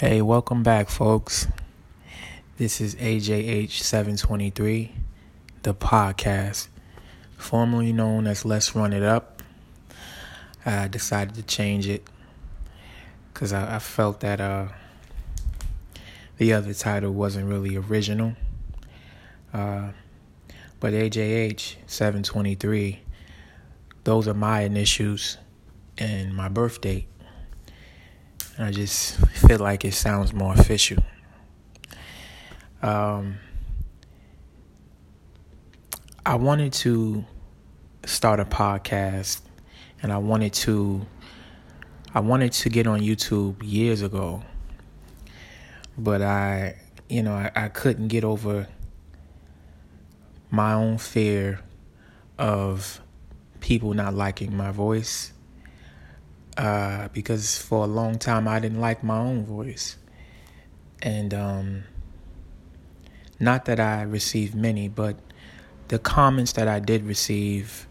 Hey, 0.00 0.22
welcome 0.22 0.62
back, 0.62 0.90
folks. 0.90 1.48
This 2.56 2.80
is 2.80 2.94
AJH723, 2.94 4.90
the 5.64 5.74
podcast, 5.74 6.68
formerly 7.36 7.92
known 7.92 8.28
as 8.28 8.44
Let's 8.44 8.76
Run 8.76 8.92
It 8.92 9.02
Up. 9.02 9.42
I 10.64 10.86
decided 10.86 11.34
to 11.34 11.42
change 11.42 11.88
it 11.88 12.06
because 13.34 13.52
I, 13.52 13.74
I, 13.74 13.80
felt 13.80 14.20
that 14.20 14.40
uh, 14.40 14.68
the 16.36 16.52
other 16.52 16.74
title 16.74 17.10
wasn't 17.10 17.48
really 17.48 17.74
original. 17.74 18.36
Uh, 19.52 19.88
but 20.78 20.92
AJH723, 20.92 22.98
those 24.04 24.28
are 24.28 24.34
my 24.34 24.60
initials 24.60 25.38
and 25.98 26.36
my 26.36 26.48
birth 26.48 26.80
date. 26.80 27.08
I 28.60 28.72
just 28.72 29.16
feel 29.28 29.60
like 29.60 29.84
it 29.84 29.94
sounds 29.94 30.32
more 30.32 30.52
official. 30.52 30.98
Um, 32.82 33.38
I 36.26 36.34
wanted 36.34 36.72
to 36.74 37.24
start 38.04 38.40
a 38.40 38.44
podcast 38.44 39.42
and 40.02 40.12
I 40.12 40.18
wanted 40.18 40.52
to 40.54 41.06
I 42.12 42.20
wanted 42.20 42.52
to 42.52 42.68
get 42.68 42.88
on 42.88 43.00
YouTube 43.00 43.56
years 43.62 44.02
ago. 44.02 44.42
But 45.96 46.22
I 46.22 46.80
you 47.08 47.22
know, 47.22 47.34
I, 47.34 47.52
I 47.54 47.68
couldn't 47.68 48.08
get 48.08 48.24
over 48.24 48.66
my 50.50 50.72
own 50.72 50.98
fear 50.98 51.60
of 52.38 53.00
people 53.60 53.94
not 53.94 54.14
liking 54.14 54.56
my 54.56 54.72
voice 54.72 55.32
uh, 56.58 57.08
because 57.12 57.56
for 57.56 57.84
a 57.84 57.86
long 57.86 58.18
time 58.18 58.48
I 58.48 58.58
didn't 58.58 58.80
like 58.80 59.04
my 59.04 59.16
own 59.16 59.46
voice. 59.46 59.96
And 61.00 61.32
um, 61.32 61.84
not 63.38 63.66
that 63.66 63.78
I 63.78 64.02
received 64.02 64.56
many, 64.56 64.88
but 64.88 65.16
the 65.86 66.00
comments 66.00 66.52
that 66.54 66.66
I 66.66 66.80
did 66.80 67.04
receive 67.04 67.86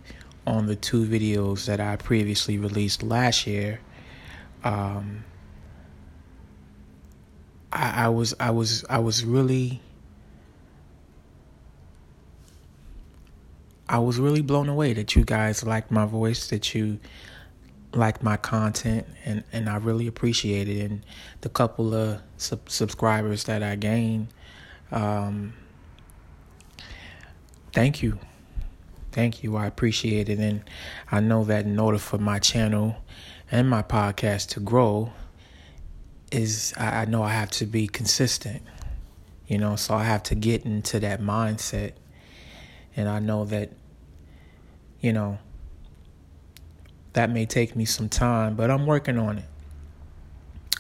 on 0.46 0.66
the 0.68 0.76
two 0.76 1.06
videos 1.06 1.66
that 1.66 1.80
I 1.80 1.96
previously 1.96 2.58
released 2.58 3.04
last 3.04 3.48
year, 3.48 3.80
um, 4.66 5.24
I, 7.72 8.06
I 8.06 8.10
was 8.10 8.34
I 8.40 8.52
was 8.52 8.84
I 8.90 9.00
was 9.00 9.24
really 9.24 9.82
I 13.88 14.00
was 14.00 14.20
really 14.20 14.42
blown 14.42 14.68
away 14.68 14.92
that 14.94 15.16
you 15.16 15.24
guys 15.24 15.66
liked 15.66 15.90
my 15.90 16.06
voice, 16.06 16.48
that 16.48 16.76
you 16.76 17.00
liked 17.98 18.24
my 18.24 18.38
content 18.38 19.08
and, 19.26 19.44
and 19.52 19.68
I 19.68 19.78
really 19.78 20.08
appreciate 20.08 20.70
it. 20.70 20.90
And 20.90 21.06
the 21.42 21.50
couple 21.50 21.94
of 21.94 22.22
sub- 22.38 22.70
subscribers 22.70 23.46
that 23.46 23.64
I 23.64 23.76
gained, 23.76 24.28
um, 24.92 25.54
thank 27.74 28.02
you. 28.02 28.20
Thank 29.12 29.44
you. 29.44 29.58
I 29.58 29.66
appreciate 29.66 30.30
it. 30.30 30.40
And 30.40 30.64
I 31.12 31.20
know 31.20 31.44
that 31.46 31.66
in 31.66 31.80
order 31.80 31.98
for 31.98 32.20
my 32.20 32.40
channel 32.40 32.96
and 33.52 33.70
my 33.70 33.82
podcast 33.82 34.50
to 34.50 34.60
grow, 34.60 35.12
is 36.32 36.74
I, 36.78 37.02
I 37.02 37.06
know 37.06 37.24
I 37.24 37.32
have 37.32 37.50
to 37.52 37.66
be 37.66 37.88
consistent. 37.88 38.62
You 39.48 39.58
know, 39.58 39.76
so 39.78 39.96
I 39.96 40.04
have 40.04 40.24
to 40.24 40.36
get 40.36 40.66
into 40.66 41.00
that 41.00 41.22
mindset. 41.22 41.94
And 42.96 43.08
I 43.08 43.20
know 43.20 43.46
that, 43.46 43.72
you 45.00 45.14
know, 45.14 45.40
that 47.18 47.32
may 47.32 47.48
take 47.48 47.76
me 47.76 47.84
some 47.84 48.08
time, 48.08 48.54
but 48.54 48.70
I'm 48.70 48.86
working 48.86 49.18
on 49.18 49.40
it. 49.40 49.46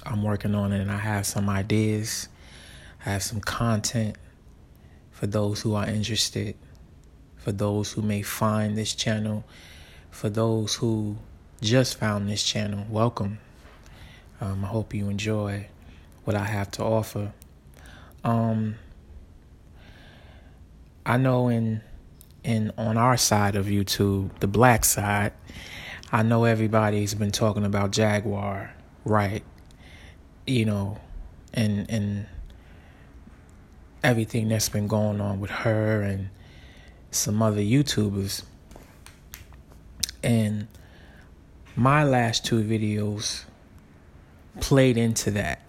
I'm 0.05 0.21
working 0.21 0.53
on 0.53 0.71
it 0.71 0.79
and 0.79 0.91
I 0.91 0.99
have 0.99 1.25
some 1.25 1.49
ideas. 1.49 2.29
I 3.03 3.09
have 3.09 3.23
some 3.23 3.41
content 3.41 4.15
for 5.09 5.25
those 5.25 5.61
who 5.61 5.73
are 5.73 5.87
interested, 5.87 6.53
for 7.37 7.51
those 7.51 7.91
who 7.91 8.03
may 8.03 8.21
find 8.21 8.77
this 8.77 8.93
channel, 8.93 9.45
for 10.11 10.29
those 10.29 10.75
who 10.75 11.17
just 11.61 11.97
found 11.97 12.29
this 12.29 12.43
channel. 12.43 12.85
Welcome. 12.87 13.39
Um, 14.39 14.63
I 14.63 14.67
hope 14.67 14.93
you 14.93 15.09
enjoy 15.09 15.65
what 16.23 16.35
I 16.35 16.45
have 16.45 16.69
to 16.73 16.83
offer. 16.83 17.33
Um, 18.23 18.75
I 21.03 21.17
know 21.17 21.47
in 21.47 21.81
in 22.43 22.73
on 22.77 22.95
our 22.95 23.17
side 23.17 23.55
of 23.55 23.65
YouTube, 23.65 24.37
the 24.39 24.47
black 24.47 24.85
side, 24.85 25.33
I 26.11 26.23
know 26.23 26.45
everybody's 26.45 27.13
been 27.13 27.31
talking 27.31 27.65
about 27.65 27.91
Jaguar, 27.91 28.73
right? 29.03 29.43
You 30.45 30.65
know, 30.65 30.99
and 31.53 31.89
and 31.89 32.27
everything 34.03 34.47
that's 34.47 34.69
been 34.69 34.87
going 34.87 35.19
on 35.19 35.41
with 35.41 35.49
her 35.49 36.01
and 36.01 36.29
some 37.11 37.41
other 37.41 37.59
YouTubers. 37.59 38.43
And 40.23 40.69
my 41.75 42.05
last 42.05 42.45
two 42.45 42.63
videos 42.63 43.43
played 44.61 44.97
into 44.97 45.31
that. 45.31 45.61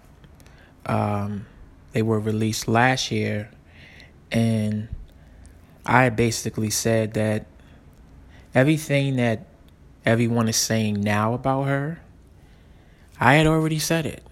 Um, 0.85 1.47
they 1.91 2.01
were 2.01 2.19
released 2.19 2.67
last 2.67 3.11
year, 3.11 3.51
and 4.31 4.87
I 5.85 6.07
basically 6.09 6.69
said 6.69 7.13
that 7.15 7.45
everything 8.55 9.17
that 9.17 9.48
everyone 10.09 10.49
is 10.49 10.55
saying 10.55 10.99
now 11.01 11.35
about 11.35 11.65
her, 11.65 12.01
I 13.19 13.35
had 13.35 13.45
already 13.45 13.77
said 13.77 14.07
it. 14.07 14.23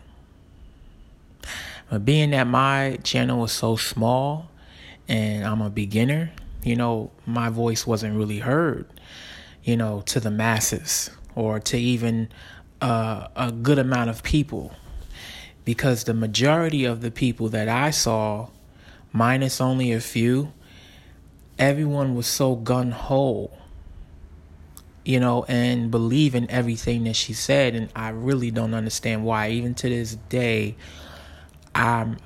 But 1.90 2.04
being 2.04 2.32
that 2.32 2.48
my 2.48 2.98
channel 3.04 3.40
was 3.40 3.52
so 3.52 3.76
small 3.76 4.50
and 5.08 5.46
I'm 5.46 5.62
a 5.62 5.70
beginner, 5.70 6.32
you 6.64 6.76
know, 6.76 7.12
my 7.28 7.50
voice 7.50 7.86
wasn't 7.86 8.18
really 8.18 8.40
heard, 8.40 8.88
you 9.64 9.78
know, 9.78 10.02
to 10.08 10.20
the 10.20 10.32
masses 10.32 11.12
or 11.36 11.60
to 11.60 11.78
even 11.78 12.30
uh, 12.82 13.28
a 13.36 13.52
good 13.52 13.78
amount 13.78 14.10
of 14.10 14.24
people. 14.24 14.74
Because 15.64 16.06
the 16.06 16.14
majority 16.16 16.86
of 16.86 17.02
the 17.02 17.12
people 17.12 17.50
that 17.50 17.70
I 17.70 17.92
saw, 17.92 18.50
minus 19.14 19.62
only 19.62 19.92
a 19.92 20.00
few, 20.00 20.54
everyone 21.60 22.16
was 22.16 22.26
so 22.26 22.56
gun 22.56 22.92
ho 22.92 23.52
you 25.08 25.22
know, 25.22 25.46
and 25.48 25.90
believe 25.90 26.36
in 26.36 26.52
everything 26.52 27.06
that 27.06 27.16
she 27.16 27.32
said. 27.32 27.76
And 27.76 27.90
I 27.96 28.10
really 28.10 28.52
don't 28.52 28.74
understand 28.74 29.24
why. 29.24 29.52
Even 29.52 29.74
to 29.76 29.88
this 29.88 30.16
day, 30.28 30.76
I'm 31.74 32.18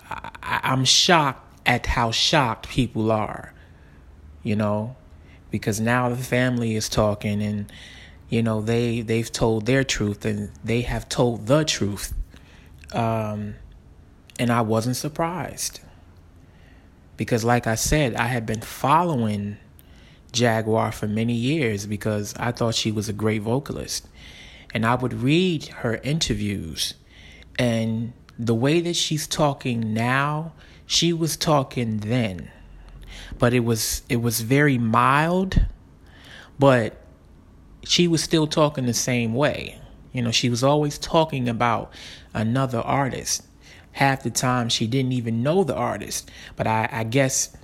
I'm 0.41 0.83
shocked 0.83 1.45
at 1.67 1.85
how 1.85 2.09
shocked 2.09 2.69
people 2.69 3.11
are, 3.11 3.53
you 4.41 4.55
know, 4.55 4.95
because 5.51 5.79
now 5.79 6.09
the 6.09 6.15
family 6.15 6.75
is 6.75 6.89
talking 6.89 7.43
and 7.43 7.71
you 8.29 8.41
know 8.41 8.61
they 8.61 9.01
they've 9.01 9.31
told 9.31 9.67
their 9.67 9.83
truth 9.83 10.25
and 10.25 10.49
they 10.63 10.81
have 10.81 11.07
told 11.07 11.45
the 11.45 11.63
truth, 11.63 12.15
um, 12.93 13.53
and 14.39 14.51
I 14.51 14.61
wasn't 14.61 14.95
surprised 14.95 15.81
because, 17.15 17.43
like 17.43 17.67
I 17.67 17.75
said, 17.75 18.15
I 18.15 18.25
had 18.25 18.47
been 18.47 18.61
following 18.61 19.57
Jaguar 20.31 20.91
for 20.91 21.07
many 21.07 21.33
years 21.33 21.85
because 21.85 22.33
I 22.37 22.51
thought 22.51 22.75
she 22.75 22.91
was 22.91 23.09
a 23.09 23.13
great 23.13 23.41
vocalist. 23.41 24.07
And 24.73 24.85
I 24.85 24.95
would 24.95 25.13
read 25.13 25.65
her 25.67 25.97
interviews, 25.97 26.93
and 27.59 28.13
the 28.39 28.55
way 28.55 28.79
that 28.79 28.95
she's 28.95 29.27
talking 29.27 29.93
now, 29.93 30.53
she 30.85 31.11
was 31.11 31.35
talking 31.35 31.97
then. 31.97 32.49
But 33.37 33.53
it 33.53 33.61
was 33.61 34.03
it 34.07 34.21
was 34.21 34.41
very 34.41 34.77
mild, 34.77 35.65
but 36.57 37.01
she 37.83 38.07
was 38.07 38.23
still 38.23 38.47
talking 38.47 38.85
the 38.85 38.93
same 38.93 39.33
way. 39.33 39.79
You 40.13 40.21
know, 40.21 40.31
she 40.31 40.49
was 40.49 40.63
always 40.63 40.97
talking 40.97 41.49
about 41.49 41.91
another 42.33 42.79
artist. 42.79 43.43
Half 43.93 44.23
the 44.23 44.31
time 44.31 44.69
she 44.69 44.87
didn't 44.87 45.11
even 45.11 45.43
know 45.43 45.63
the 45.63 45.75
artist. 45.75 46.31
But 46.55 46.67
I, 46.67 46.87
I 46.91 47.03
guess 47.03 47.55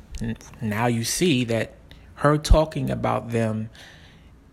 now 0.62 0.88
you 0.88 1.04
see 1.04 1.46
that 1.46 1.77
her 2.18 2.38
talking 2.38 2.90
about 2.90 3.30
them, 3.30 3.70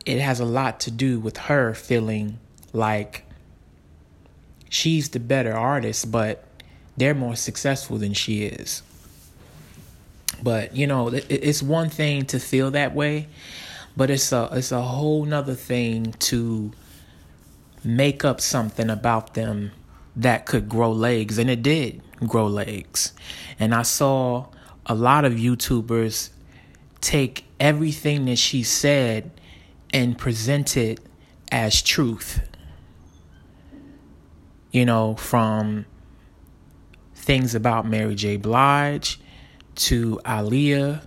it 0.04 0.20
has 0.20 0.38
a 0.40 0.44
lot 0.44 0.80
to 0.80 0.90
do 0.90 1.18
with 1.18 1.36
her 1.36 1.74
feeling 1.74 2.38
like 2.72 3.24
she's 4.68 5.08
the 5.10 5.20
better 5.20 5.54
artist, 5.54 6.10
but 6.10 6.44
they're 6.96 7.14
more 7.14 7.36
successful 7.36 7.96
than 7.96 8.12
she 8.12 8.44
is. 8.44 8.82
But 10.42 10.76
you 10.76 10.86
know, 10.86 11.08
it's 11.08 11.62
one 11.62 11.88
thing 11.88 12.26
to 12.26 12.38
feel 12.38 12.70
that 12.72 12.94
way, 12.94 13.28
but 13.96 14.10
it's 14.10 14.30
a 14.32 14.50
it's 14.52 14.72
a 14.72 14.82
whole 14.82 15.24
nother 15.24 15.54
thing 15.54 16.12
to 16.12 16.70
make 17.82 18.24
up 18.26 18.42
something 18.42 18.90
about 18.90 19.34
them 19.34 19.70
that 20.16 20.44
could 20.44 20.68
grow 20.68 20.92
legs, 20.92 21.38
and 21.38 21.48
it 21.48 21.62
did 21.62 22.02
grow 22.26 22.46
legs. 22.46 23.14
And 23.58 23.74
I 23.74 23.82
saw 23.82 24.48
a 24.84 24.94
lot 24.94 25.24
of 25.24 25.32
YouTubers 25.32 26.28
take 27.00 27.44
everything 27.60 28.26
that 28.26 28.38
she 28.38 28.62
said 28.62 29.30
and 29.92 30.18
present 30.18 30.76
it 30.76 31.00
as 31.52 31.82
truth. 31.82 32.40
You 34.72 34.84
know, 34.84 35.14
from 35.14 35.86
things 37.14 37.54
about 37.54 37.86
Mary 37.86 38.14
J. 38.14 38.36
Blige 38.36 39.20
to 39.76 40.20
Aaliyah 40.24 41.02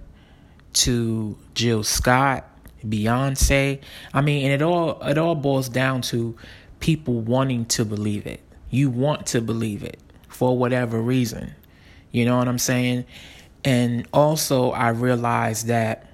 to 0.73 1.37
Jill 1.53 1.83
Scott, 1.83 2.45
Beyonce. 2.85 3.81
I 4.13 4.21
mean, 4.21 4.45
and 4.45 4.53
it 4.53 4.61
all 4.61 5.01
it 5.01 5.17
all 5.17 5.35
boils 5.35 5.69
down 5.69 6.01
to 6.03 6.35
people 6.79 7.19
wanting 7.21 7.65
to 7.65 7.85
believe 7.85 8.25
it. 8.25 8.41
You 8.69 8.89
want 8.89 9.25
to 9.27 9.41
believe 9.41 9.83
it 9.83 9.99
for 10.27 10.57
whatever 10.57 11.01
reason. 11.01 11.55
You 12.11 12.25
know 12.25 12.37
what 12.37 12.47
I'm 12.47 12.59
saying? 12.59 13.05
And 13.63 14.07
also 14.13 14.71
I 14.71 14.89
realized 14.89 15.67
that 15.67 16.06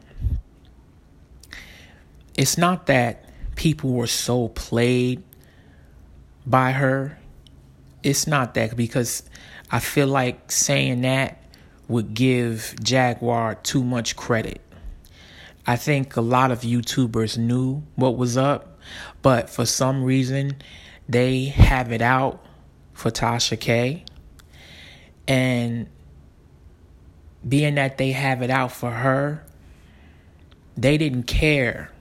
it's 2.36 2.58
not 2.58 2.88
that 2.88 3.26
people 3.56 3.92
were 3.92 4.08
so 4.08 4.48
played 4.50 5.24
by 6.46 6.72
her. 6.72 7.18
It's 8.02 8.28
not 8.28 8.56
that 8.56 8.76
because 8.76 9.24
I 9.72 9.80
feel 9.80 10.08
like 10.08 10.52
saying 10.52 11.02
that 11.02 11.44
would 11.88 12.14
give 12.14 12.76
Jaguar 12.82 13.56
too 13.56 13.84
much 13.84 14.16
credit. 14.16 14.62
I 15.66 15.76
think 15.76 16.16
a 16.16 16.22
lot 16.22 16.52
of 16.52 16.62
YouTubers 16.62 17.38
knew 17.38 17.84
what 17.96 18.18
was 18.18 18.36
up, 18.36 18.80
but 19.22 19.50
for 19.50 19.66
some 19.66 20.04
reason 20.04 20.58
they 21.08 21.46
have 21.46 21.92
it 21.92 22.02
out 22.02 22.44
for 22.94 23.12
Tasha 23.12 23.60
K. 23.60 24.04
And 25.28 25.88
being 27.48 27.76
that 27.76 27.98
they 27.98 28.12
have 28.12 28.42
it 28.42 28.50
out 28.50 28.72
for 28.72 28.92
her, 28.92 29.46
they 30.76 30.98
didn't 30.98 31.24
care 31.24 31.93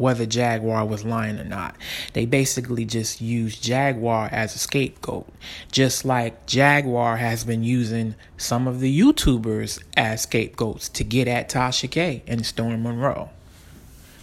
whether 0.00 0.24
Jaguar 0.24 0.86
was 0.86 1.04
lying 1.04 1.38
or 1.38 1.44
not. 1.44 1.76
They 2.14 2.24
basically 2.24 2.86
just 2.86 3.20
used 3.20 3.62
Jaguar 3.62 4.30
as 4.32 4.54
a 4.54 4.58
scapegoat, 4.58 5.28
just 5.70 6.06
like 6.06 6.46
Jaguar 6.46 7.18
has 7.18 7.44
been 7.44 7.62
using 7.62 8.14
some 8.38 8.66
of 8.66 8.80
the 8.80 8.98
YouTubers 8.98 9.82
as 9.98 10.22
scapegoats 10.22 10.88
to 10.88 11.04
get 11.04 11.28
at 11.28 11.50
Tasha 11.50 11.90
K 11.90 12.22
and 12.26 12.46
Storm 12.46 12.82
Monroe. 12.82 13.28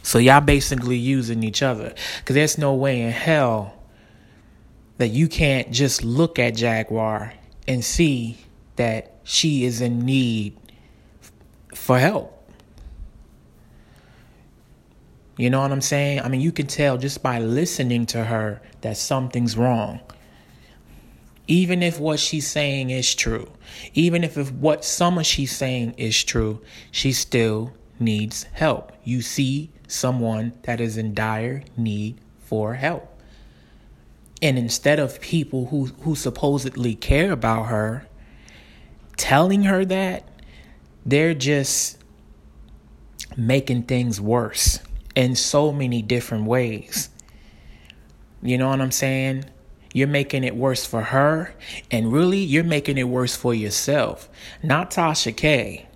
So 0.02 0.18
y'all 0.18 0.42
basically 0.42 0.98
using 0.98 1.44
each 1.44 1.62
other 1.62 1.94
because 2.20 2.34
there's 2.34 2.58
no 2.58 2.74
way 2.74 3.02
in 3.02 3.12
hell 3.12 3.76
that 4.98 5.10
you 5.10 5.28
can't 5.28 5.72
just 5.72 6.04
look 6.04 6.40
at 6.40 6.56
Jaguar 6.56 7.34
and 7.68 7.86
see 7.86 8.40
that 8.78 9.14
she 9.24 9.64
is 9.64 9.80
in 9.80 10.00
need 10.00 10.58
for 11.76 12.00
help. 12.00 12.37
You 15.38 15.52
know 15.52 15.62
what 15.62 15.72
I'm 15.72 15.82
saying? 15.82 16.22
I 16.22 16.30
mean, 16.30 16.42
you 16.42 16.52
can 16.52 16.66
tell 16.66 16.98
just 16.98 17.22
by 17.22 17.40
listening 17.40 18.08
to 18.08 18.24
her 18.24 18.60
that 18.82 18.98
something's 18.98 19.56
wrong. 19.56 20.00
Even 21.48 21.84
if 21.84 22.00
what 22.00 22.20
she's 22.20 22.48
saying 22.48 22.90
is 22.90 23.14
true, 23.14 23.50
even 23.94 24.24
if, 24.24 24.36
if 24.38 24.52
what 24.52 24.84
some 24.84 25.18
of 25.18 25.26
she's 25.26 25.56
saying 25.56 25.94
is 25.96 26.22
true, 26.24 26.62
she 26.92 27.14
still 27.14 27.72
needs 28.00 28.44
help. 28.54 28.92
You 29.04 29.22
see 29.22 29.70
someone 29.88 30.54
that 30.64 30.82
is 30.82 30.98
in 30.98 31.14
dire 31.14 31.64
need 31.78 32.20
for 32.40 32.74
help. 32.74 33.14
And 34.42 34.58
instead 34.58 35.00
of 35.00 35.22
people 35.22 35.68
who, 35.68 35.86
who 36.02 36.16
supposedly 36.16 36.96
care 36.96 37.32
about 37.32 37.66
her 37.66 38.08
telling 39.18 39.64
her 39.64 39.86
that, 39.86 40.28
they're 41.06 41.34
just 41.34 41.98
making 43.38 43.84
things 43.84 44.20
worse 44.20 44.80
in 45.18 45.36
so 45.36 45.72
many 45.72 46.04
different 46.04 46.46
ways. 46.46 47.10
You 48.44 48.60
know 48.60 48.70
what 48.70 48.80
I'm 48.80 48.92
saying? 48.92 49.46
You're 49.92 50.08
making 50.08 50.44
it 50.44 50.56
worse 50.56 50.86
for 50.86 51.02
her, 51.02 51.56
and 51.90 52.14
really, 52.14 52.38
you're 52.38 52.64
making 52.64 53.00
it 53.00 53.06
worse 53.06 53.36
for 53.36 53.52
yourself, 53.52 54.30
not 54.62 54.92
Tasha 54.92 55.36
K. 55.36 55.88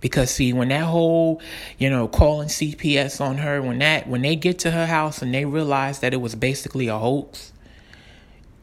Because 0.00 0.30
see, 0.30 0.52
when 0.52 0.68
that 0.68 0.84
whole, 0.84 1.42
you 1.76 1.90
know, 1.90 2.06
calling 2.06 2.46
CPS 2.46 3.20
on 3.20 3.38
her, 3.38 3.60
when 3.60 3.80
that 3.80 4.06
when 4.06 4.22
they 4.22 4.36
get 4.36 4.60
to 4.60 4.70
her 4.70 4.86
house 4.86 5.22
and 5.22 5.34
they 5.34 5.44
realize 5.44 5.98
that 5.98 6.14
it 6.14 6.20
was 6.20 6.36
basically 6.36 6.86
a 6.86 6.98
hoax, 6.98 7.52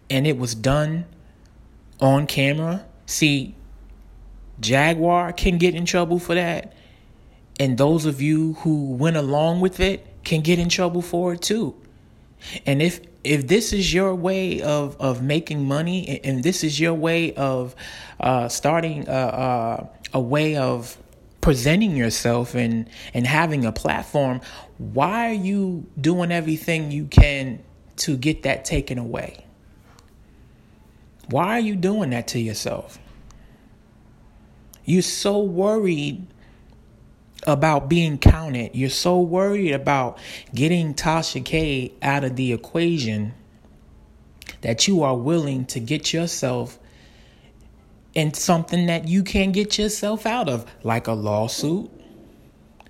and 0.09 0.25
it 0.25 0.37
was 0.37 0.55
done 0.55 1.07
on 1.99 2.25
camera. 2.25 2.85
See, 3.05 3.53
Jaguar 4.61 5.33
can 5.33 5.57
get 5.57 5.75
in 5.75 5.85
trouble 5.85 6.19
for 6.19 6.35
that, 6.35 6.73
and 7.59 7.77
those 7.77 8.05
of 8.05 8.21
you 8.21 8.53
who 8.53 8.93
went 8.93 9.17
along 9.17 9.59
with 9.59 9.79
it 9.79 10.05
can 10.23 10.41
get 10.41 10.57
in 10.57 10.69
trouble 10.69 11.01
for 11.01 11.33
it 11.33 11.41
too. 11.41 11.75
And 12.65 12.81
if 12.81 13.01
if 13.23 13.47
this 13.47 13.73
is 13.73 13.93
your 13.93 14.15
way 14.15 14.61
of 14.61 14.95
of 14.99 15.21
making 15.21 15.65
money, 15.65 16.21
and 16.23 16.41
this 16.41 16.63
is 16.63 16.79
your 16.79 16.93
way 16.93 17.33
of 17.33 17.75
uh, 18.19 18.47
starting 18.47 19.07
a, 19.09 19.11
a, 19.11 19.89
a 20.13 20.19
way 20.21 20.55
of 20.55 20.97
presenting 21.41 21.97
yourself 21.97 22.55
and 22.55 22.89
and 23.13 23.27
having 23.27 23.65
a 23.65 23.73
platform, 23.73 24.39
why 24.77 25.29
are 25.31 25.33
you 25.33 25.85
doing 25.99 26.31
everything 26.31 26.91
you 26.91 27.05
can 27.05 27.61
to 27.97 28.15
get 28.15 28.43
that 28.43 28.63
taken 28.63 28.97
away? 28.97 29.45
Why 31.29 31.57
are 31.57 31.59
you 31.59 31.75
doing 31.75 32.11
that 32.11 32.29
to 32.29 32.39
yourself? 32.39 32.97
You're 34.85 35.01
so 35.01 35.39
worried 35.39 36.25
about 37.49 37.89
being 37.89 38.17
counted. 38.17 38.75
You're 38.75 38.89
so 38.89 39.19
worried 39.19 39.71
about 39.71 40.17
getting 40.53 40.93
Tasha 40.93 41.43
K 41.43 41.93
out 42.01 42.23
of 42.23 42.35
the 42.35 42.53
equation 42.53 43.33
that 44.61 44.87
you 44.87 45.03
are 45.03 45.15
willing 45.15 45.65
to 45.65 45.79
get 45.79 46.13
yourself 46.13 46.79
in 48.13 48.33
something 48.33 48.87
that 48.87 49.07
you 49.07 49.23
can't 49.23 49.53
get 49.53 49.77
yourself 49.77 50.25
out 50.25 50.49
of, 50.49 50.65
like 50.83 51.07
a 51.07 51.13
lawsuit. 51.13 51.89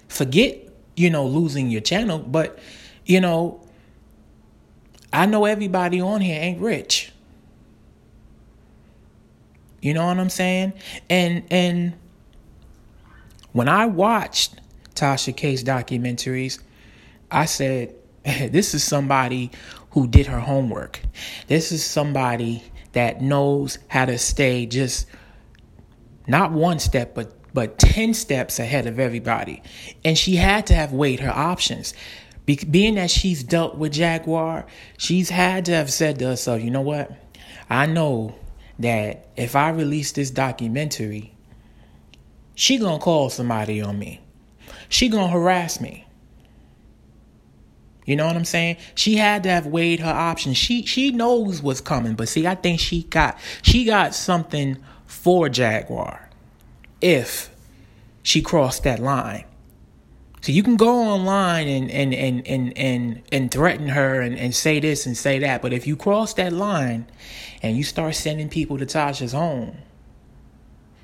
Forget, 0.07 0.57
you 0.95 1.09
know, 1.09 1.27
losing 1.27 1.69
your 1.69 1.81
channel, 1.81 2.19
but, 2.19 2.57
you 3.05 3.21
know, 3.21 3.61
I 5.11 5.25
know 5.25 5.45
everybody 5.45 6.01
on 6.01 6.21
here 6.21 6.41
ain't 6.41 6.61
rich. 6.61 7.11
You 9.81 9.93
know 9.93 10.05
what 10.05 10.19
I'm 10.19 10.29
saying? 10.29 10.73
And 11.09 11.43
and 11.49 11.93
when 13.51 13.67
I 13.67 13.85
watched 13.85 14.59
Tasha 14.95 15.35
K's 15.35 15.63
documentaries, 15.63 16.59
I 17.31 17.45
said, 17.45 17.95
this 18.23 18.73
is 18.73 18.83
somebody 18.83 19.51
who 19.91 20.07
did 20.07 20.27
her 20.27 20.39
homework. 20.39 20.99
This 21.47 21.71
is 21.71 21.83
somebody 21.83 22.63
that 22.93 23.21
knows 23.21 23.79
how 23.87 24.05
to 24.05 24.17
stay 24.17 24.65
just 24.65 25.05
not 26.27 26.51
one 26.51 26.79
step, 26.79 27.15
but 27.15 27.35
but 27.53 27.79
10 27.79 28.13
steps 28.13 28.59
ahead 28.59 28.85
of 28.85 28.99
everybody. 28.99 29.63
And 30.05 30.17
she 30.17 30.35
had 30.35 30.67
to 30.67 30.75
have 30.75 30.93
weighed 30.93 31.19
her 31.19 31.31
options. 31.31 31.93
Be- 32.45 32.63
being 32.69 32.95
that 32.95 33.09
she's 33.09 33.43
dealt 33.43 33.75
with 33.75 33.93
Jaguar, 33.93 34.65
she's 34.97 35.29
had 35.29 35.65
to 35.65 35.71
have 35.71 35.91
said 35.91 36.19
to 36.19 36.27
herself, 36.27 36.61
you 36.61 36.71
know 36.71 36.81
what? 36.81 37.11
I 37.69 37.87
know 37.87 38.35
that 38.77 39.27
if 39.35 39.55
I 39.55 39.69
release 39.69 40.11
this 40.11 40.31
documentary, 40.31 41.33
she 42.59 42.77
gonna 42.77 42.99
call 42.99 43.29
somebody 43.29 43.81
on 43.81 43.97
me. 43.97 44.19
She 44.89 45.07
gonna 45.07 45.29
harass 45.29 45.79
me. 45.79 46.05
You 48.05 48.17
know 48.17 48.25
what 48.27 48.35
I'm 48.35 48.43
saying? 48.43 48.75
She 48.95 49.15
had 49.15 49.43
to 49.43 49.49
have 49.49 49.65
weighed 49.65 50.01
her 50.01 50.11
options. 50.11 50.57
She 50.57 50.85
she 50.85 51.11
knows 51.11 51.61
what's 51.61 51.79
coming, 51.79 52.15
but 52.15 52.27
see, 52.27 52.45
I 52.45 52.55
think 52.55 52.81
she 52.81 53.03
got 53.03 53.39
she 53.61 53.85
got 53.85 54.13
something 54.13 54.75
for 55.05 55.47
Jaguar 55.47 56.29
if 56.99 57.49
she 58.23 58.41
crossed 58.41 58.83
that 58.83 58.99
line. 58.99 59.45
So 60.41 60.51
you 60.51 60.61
can 60.61 60.75
go 60.75 60.89
online 60.89 61.69
and 61.69 61.89
and 61.89 62.13
and 62.13 62.45
and 62.45 62.77
and, 62.77 63.21
and 63.31 63.51
threaten 63.51 63.87
her 63.87 64.19
and, 64.19 64.37
and 64.37 64.53
say 64.53 64.81
this 64.81 65.05
and 65.05 65.15
say 65.15 65.39
that, 65.39 65.61
but 65.61 65.71
if 65.71 65.87
you 65.87 65.95
cross 65.95 66.33
that 66.33 66.51
line 66.51 67.07
and 67.63 67.77
you 67.77 67.85
start 67.85 68.15
sending 68.15 68.49
people 68.49 68.77
to 68.79 68.85
Tasha's 68.85 69.31
home, 69.31 69.77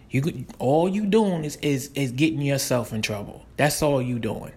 you 0.09 0.45
all 0.59 0.88
you 0.88 1.05
doing 1.05 1.43
is 1.43 1.57
is 1.57 1.91
is 1.95 2.12
getting 2.12 2.41
yourself 2.41 2.93
in 2.93 3.01
trouble. 3.01 3.45
That's 3.57 3.81
all 3.81 4.01
you 4.01 4.19
doing. 4.19 4.53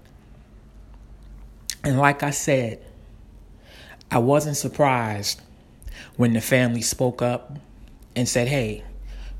And 1.84 1.98
like 1.98 2.22
I 2.22 2.30
said, 2.30 2.84
I 4.10 4.18
wasn't 4.18 4.56
surprised 4.56 5.40
when 6.16 6.32
the 6.32 6.40
family 6.40 6.82
spoke 6.82 7.22
up 7.22 7.58
and 8.14 8.28
said, 8.28 8.48
"Hey, 8.48 8.84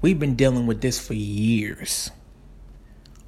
we've 0.00 0.18
been 0.18 0.34
dealing 0.34 0.66
with 0.66 0.80
this 0.80 0.98
for 0.98 1.14
years." 1.14 2.10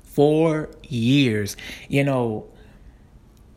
4 0.04 0.68
years. 0.88 1.56
You 1.88 2.04
know, 2.04 2.46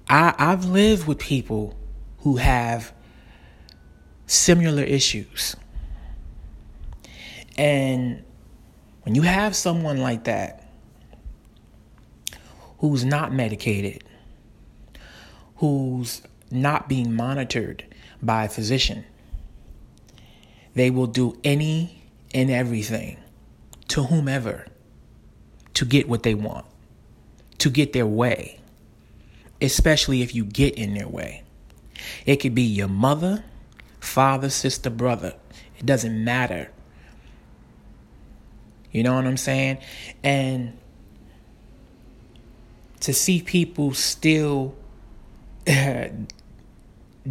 I 0.07 0.33
I've 0.37 0.65
lived 0.65 1.07
with 1.07 1.17
people 1.17 1.75
who 2.19 2.37
have 2.37 2.93
similar 4.27 4.83
issues. 4.83 5.55
And 7.57 8.23
when 9.03 9.15
you 9.15 9.21
have 9.21 9.55
someone 9.55 9.97
like 9.97 10.25
that 10.25 10.67
who's 12.79 13.05
not 13.05 13.31
medicated, 13.33 14.03
who's 15.57 16.21
not 16.51 16.89
being 16.89 17.13
monitored 17.13 17.85
by 18.21 18.45
a 18.45 18.49
physician, 18.49 19.05
they 20.73 20.89
will 20.89 21.07
do 21.07 21.37
any 21.43 22.03
and 22.33 22.49
everything 22.49 23.17
to 23.89 24.03
whomever 24.03 24.65
to 25.73 25.85
get 25.85 26.07
what 26.07 26.23
they 26.23 26.33
want, 26.33 26.65
to 27.59 27.69
get 27.69 27.93
their 27.93 28.05
way, 28.05 28.59
especially 29.61 30.21
if 30.21 30.33
you 30.35 30.43
get 30.43 30.75
in 30.75 30.93
their 30.93 31.07
way. 31.07 31.43
It 32.25 32.37
could 32.37 32.55
be 32.55 32.63
your 32.63 32.87
mother, 32.87 33.43
father, 33.99 34.49
sister, 34.49 34.89
brother. 34.89 35.35
It 35.77 35.85
doesn't 35.85 36.23
matter. 36.23 36.69
You 38.93 39.03
know 39.03 39.15
what 39.15 39.25
I'm 39.25 39.35
saying? 39.37 39.79
And 40.23 40.77
to 43.01 43.11
see 43.13 43.41
people 43.41 43.93
still 43.93 44.73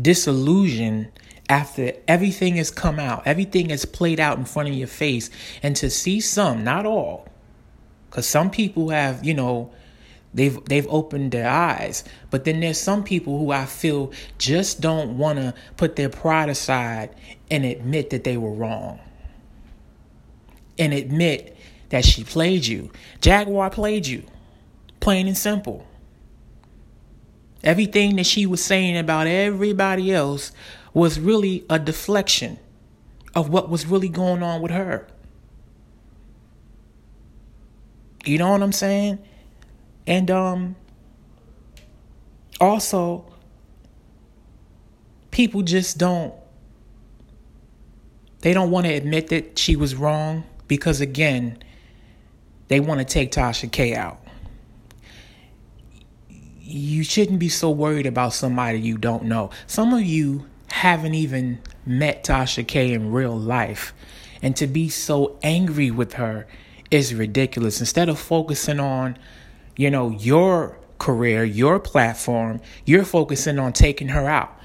disillusioned 0.01 1.09
after 1.49 1.93
everything 2.09 2.57
has 2.57 2.71
come 2.71 2.99
out, 2.99 3.27
everything 3.27 3.71
has 3.71 3.85
played 3.85 4.21
out 4.21 4.39
in 4.39 4.45
front 4.45 4.69
of 4.69 4.75
your 4.75 4.89
face, 4.89 5.31
and 5.63 5.75
to 5.77 5.89
see 5.91 6.21
some, 6.21 6.65
not 6.65 6.87
all, 6.87 7.27
because 8.11 8.27
some 8.27 8.51
people 8.51 8.91
have, 8.91 9.25
you 9.25 9.35
know, 9.35 9.71
they've 10.35 10.65
they've 10.67 10.87
opened 10.89 11.33
their 11.33 11.49
eyes, 11.49 12.05
but 12.31 12.45
then 12.45 12.61
there's 12.61 12.79
some 12.79 13.05
people 13.05 13.39
who 13.39 13.51
I 13.51 13.67
feel 13.67 14.13
just 14.39 14.81
don't 14.81 15.19
want 15.19 15.39
to 15.39 15.55
put 15.77 15.97
their 15.97 16.09
pride 16.09 16.49
aside 16.49 17.15
and 17.51 17.65
admit 17.65 18.11
that 18.11 18.25
they 18.25 18.37
were 18.37 18.53
wrong, 18.53 18.99
and 20.79 20.93
admit 20.93 21.57
that 21.91 22.05
she 22.05 22.25
played 22.25 22.67
you. 22.67 22.91
Jaguar 23.21 23.71
played 23.71 24.07
you, 24.07 24.25
plain 25.01 25.27
and 25.27 25.37
simple. 25.37 25.87
Everything 27.63 28.17
that 28.17 28.27
she 28.27 28.47
was 28.47 28.65
saying 28.65 28.97
about 28.97 29.27
everybody 29.27 30.13
else 30.13 30.53
was 30.95 31.21
really 31.21 31.65
a 31.71 31.79
deflection 31.79 32.59
of 33.35 33.49
what 33.49 33.71
was 33.71 33.87
really 33.87 34.09
going 34.09 34.43
on 34.43 34.61
with 34.61 34.73
her. 34.73 35.07
You 38.25 38.39
know 38.39 38.51
what 38.51 38.63
I'm 38.63 38.73
saying? 38.73 39.19
And 40.07 40.31
um 40.31 40.77
also 42.61 43.27
people 45.31 45.63
just 45.63 45.99
don't 45.99 46.35
they 48.41 48.53
don't 48.53 48.71
want 48.71 48.87
to 48.87 48.93
admit 48.93 49.29
that 49.29 49.59
she 49.59 49.77
was 49.77 49.95
wrong 49.95 50.45
because 50.73 51.03
again 51.03 51.63
they 52.69 52.81
want 52.81 52.99
to 52.99 53.05
take 53.05 53.31
Tasha 53.31 53.71
K 53.71 53.95
out. 53.95 54.19
You 56.61 57.05
shouldn't 57.05 57.39
be 57.39 57.51
so 57.51 57.71
worried 57.71 58.07
about 58.07 58.33
somebody 58.33 58.81
you 58.81 58.97
don't 58.97 59.25
know. 59.25 59.51
Some 59.67 59.93
of 59.93 60.01
you 60.01 60.47
haven't 60.69 61.13
even 61.13 61.61
met 61.85 62.25
Tasha 62.25 62.67
K 62.67 62.95
in 62.95 63.13
real 63.13 63.39
life. 63.39 63.93
And 64.41 64.57
to 64.57 64.67
be 64.67 64.89
so 64.89 65.39
angry 65.43 65.91
with 65.91 66.15
her 66.15 66.47
is 66.91 67.15
ridiculous. 67.15 67.79
Instead 67.79 68.09
of 68.09 68.19
focusing 68.19 68.81
on, 68.81 69.19
you 69.77 69.91
know, 69.91 70.09
your 70.09 70.79
career, 70.99 71.45
your 71.45 71.79
platform, 71.79 72.63
you're 72.87 73.05
focusing 73.05 73.59
on 73.59 73.75
taking 73.75 74.09
her 74.09 74.27
out. 74.27 74.59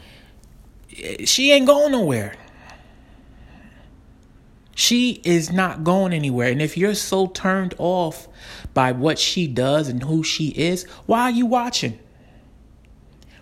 She 1.25 1.51
ain't 1.51 1.67
going 1.67 1.91
nowhere. 1.91 2.33
She 4.77 5.21
is 5.23 5.51
not 5.51 5.83
going 5.83 6.13
anywhere. 6.13 6.51
And 6.51 6.61
if 6.61 6.77
you're 6.77 6.93
so 6.93 7.25
turned 7.25 7.73
off 7.79 8.27
by 8.75 8.91
what 8.91 9.17
she 9.17 9.47
does 9.47 9.89
and 9.89 10.03
who 10.03 10.21
she 10.21 10.49
is, 10.49 10.83
why 11.07 11.23
are 11.23 11.31
you 11.31 11.47
watching? 11.47 11.97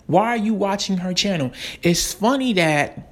Why 0.08 0.28
are 0.28 0.38
you 0.38 0.54
watching 0.54 0.96
her 1.00 1.14
channel? 1.14 1.52
It's 1.84 2.14
funny 2.14 2.54
that 2.54 3.12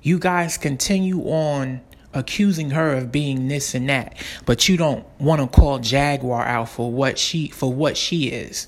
you 0.00 0.18
guys 0.18 0.56
continue 0.56 1.20
on 1.24 1.82
accusing 2.14 2.70
her 2.70 2.94
of 2.94 3.12
being 3.12 3.48
this 3.48 3.74
and 3.74 3.90
that, 3.90 4.16
but 4.46 4.66
you 4.66 4.78
don't 4.78 5.04
want 5.20 5.42
to 5.42 5.46
call 5.46 5.78
Jaguar 5.78 6.46
out 6.46 6.70
for 6.70 6.90
what 6.90 7.18
she 7.18 7.48
for 7.48 7.70
what 7.70 7.98
she 7.98 8.28
is. 8.28 8.66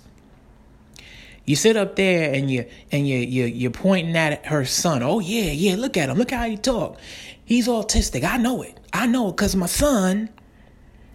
You 1.45 1.57
sit 1.57 1.77
up 1.77 1.97
there 1.97 2.33
and 2.33 2.51
you 2.51 2.67
and 2.93 3.09
you 3.09 3.19
you 3.19 3.45
you're 3.47 3.71
pointing 3.71 4.17
at 4.17 4.47
her 4.47 4.65
son. 4.65 5.03
Oh 5.03 5.19
yeah, 5.19 5.51
yeah, 5.51 5.77
look 5.77 5.97
at 5.97 6.09
him. 6.09 6.17
Look 6.17 6.31
how 6.31 6.47
he 6.47 6.57
talk. 6.57 6.99
He's 7.45 7.67
autistic. 7.67 8.25
I 8.25 8.37
know 8.37 8.63
it. 8.63 8.79
I 8.93 9.07
know 9.07 9.29
it 9.29 9.37
cuz 9.37 9.57
my 9.57 9.67
son 9.67 10.31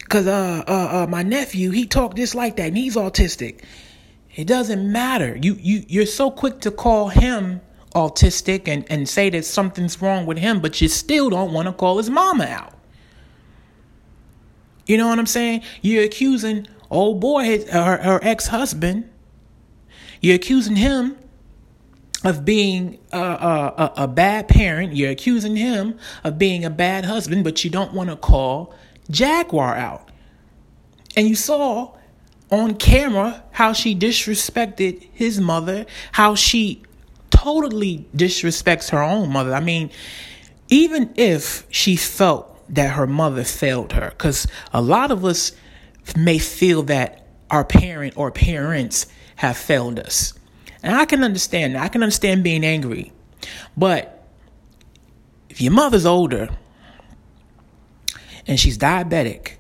cuz 0.10 0.28
uh, 0.28 0.64
uh 0.68 1.04
uh 1.04 1.08
my 1.10 1.24
nephew, 1.24 1.72
he 1.72 1.86
talk 1.86 2.16
just 2.16 2.36
like 2.36 2.58
that 2.58 2.68
and 2.68 2.78
he's 2.78 2.96
autistic. 2.96 3.62
It 4.36 4.46
doesn't 4.48 4.92
matter. 4.92 5.38
You 5.42 5.58
you 5.60 5.84
you're 5.88 6.06
so 6.06 6.30
quick 6.30 6.60
to 6.62 6.72
call 6.72 7.08
him 7.08 7.62
autistic 7.96 8.68
and, 8.68 8.86
and 8.90 9.08
say 9.08 9.30
that 9.30 9.46
something's 9.46 10.02
wrong 10.02 10.26
with 10.26 10.38
him, 10.38 10.60
but 10.60 10.82
you 10.82 10.88
still 10.88 11.30
don't 11.30 11.54
want 11.54 11.68
to 11.68 11.74
call 11.74 11.98
his 11.98 12.10
mama 12.10 12.46
out. 12.46 12.74
You 14.86 14.98
know 14.98 15.08
what 15.08 15.20
I'm 15.20 15.26
saying? 15.26 15.64
You're 15.82 16.04
accusing 16.04 16.68
old 16.90 17.20
boy, 17.20 17.66
her, 17.66 17.98
her 17.98 18.20
ex 18.22 18.48
husband, 18.48 19.10
you're 20.22 20.36
accusing 20.36 20.76
him 20.76 21.18
of 22.24 22.44
being 22.46 23.00
a, 23.12 23.18
a, 23.18 23.94
a, 23.98 24.08
bad 24.08 24.48
parent. 24.48 24.96
You're 24.96 25.12
accusing 25.12 25.56
him 25.56 25.98
of 26.24 26.38
being 26.38 26.66
a 26.66 26.70
bad 26.70 27.06
husband, 27.06 27.44
but 27.44 27.64
you 27.64 27.70
don't 27.70 27.94
want 27.94 28.10
to 28.10 28.16
call 28.16 28.74
Jaguar 29.10 29.76
out. 29.76 30.10
And 31.16 31.28
you 31.28 31.36
saw 31.36 31.96
on 32.50 32.76
camera 32.76 33.44
how 33.52 33.74
she 33.74 33.96
disrespected 33.96 35.08
his 35.14 35.40
mother, 35.40 35.86
how 36.14 36.36
she 36.36 36.84
totally 37.30 38.08
disrespects 38.16 38.90
her 38.90 39.02
own 39.02 39.32
mother. 39.32 39.54
I 39.54 39.60
mean, 39.60 39.92
even 40.70 41.14
if 41.16 41.66
she 41.70 41.96
felt 41.96 42.54
that 42.74 42.96
her 42.96 43.08
mother 43.08 43.44
failed 43.44 43.94
her, 43.94 44.10
because 44.10 44.48
a 44.74 44.82
lot 44.82 45.12
of 45.12 45.24
us 45.24 45.52
may 46.16 46.40
feel 46.40 46.84
that 46.84 47.26
our 47.50 47.64
parent 47.64 48.18
or 48.18 48.32
parents 48.32 49.06
have 49.38 49.58
failed 49.58 50.00
us. 50.00 50.34
And 50.84 50.96
I 50.96 51.06
can 51.06 51.24
understand 51.24 51.78
I 51.78 51.88
can 51.88 52.04
understand 52.04 52.44
being 52.44 52.64
angry. 52.64 53.12
But 53.76 54.28
if 55.50 55.62
your 55.62 55.74
mother's 55.74 56.06
older 56.06 56.50
and 58.46 58.60
she's 58.60 58.78
diabetic 58.78 59.58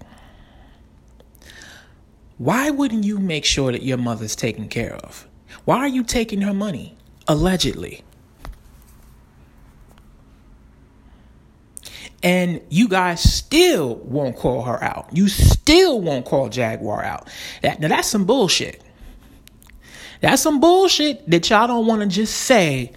why 2.37 2.69
wouldn't 2.69 3.03
you 3.03 3.17
make 3.17 3.45
sure 3.45 3.71
that 3.71 3.81
your 3.81 3.97
mother's 3.97 4.35
taken 4.35 4.67
care 4.67 4.95
of? 4.95 5.27
Why 5.65 5.79
are 5.79 5.87
you 5.87 6.03
taking 6.03 6.41
her 6.41 6.53
money? 6.53 6.95
Allegedly. 7.27 8.03
And 12.23 12.61
you 12.69 12.87
guys 12.87 13.21
still 13.21 13.95
won't 13.95 14.35
call 14.35 14.63
her 14.63 14.83
out. 14.83 15.09
You 15.11 15.27
still 15.27 15.99
won't 15.99 16.25
call 16.25 16.49
Jaguar 16.49 17.03
out. 17.03 17.27
That, 17.61 17.79
now 17.79 17.87
that's 17.87 18.07
some 18.07 18.25
bullshit. 18.25 18.83
That's 20.21 20.41
some 20.41 20.59
bullshit 20.59 21.29
that 21.29 21.49
y'all 21.49 21.67
don't 21.67 21.85
want 21.85 22.01
to 22.01 22.07
just 22.07 22.35
say. 22.35 22.93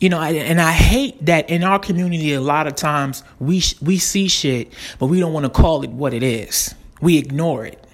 You 0.00 0.08
know, 0.08 0.20
and 0.20 0.60
I 0.60 0.72
hate 0.72 1.24
that 1.26 1.48
in 1.48 1.62
our 1.62 1.78
community 1.78 2.32
a 2.32 2.40
lot 2.40 2.66
of 2.66 2.74
times 2.74 3.22
we 3.38 3.62
we 3.80 3.98
see 3.98 4.26
shit, 4.26 4.72
but 4.98 5.06
we 5.06 5.20
don't 5.20 5.32
want 5.32 5.44
to 5.44 5.50
call 5.50 5.84
it 5.84 5.90
what 5.90 6.12
it 6.12 6.24
is 6.24 6.74
we 7.02 7.18
ignore 7.18 7.66
it. 7.66 7.84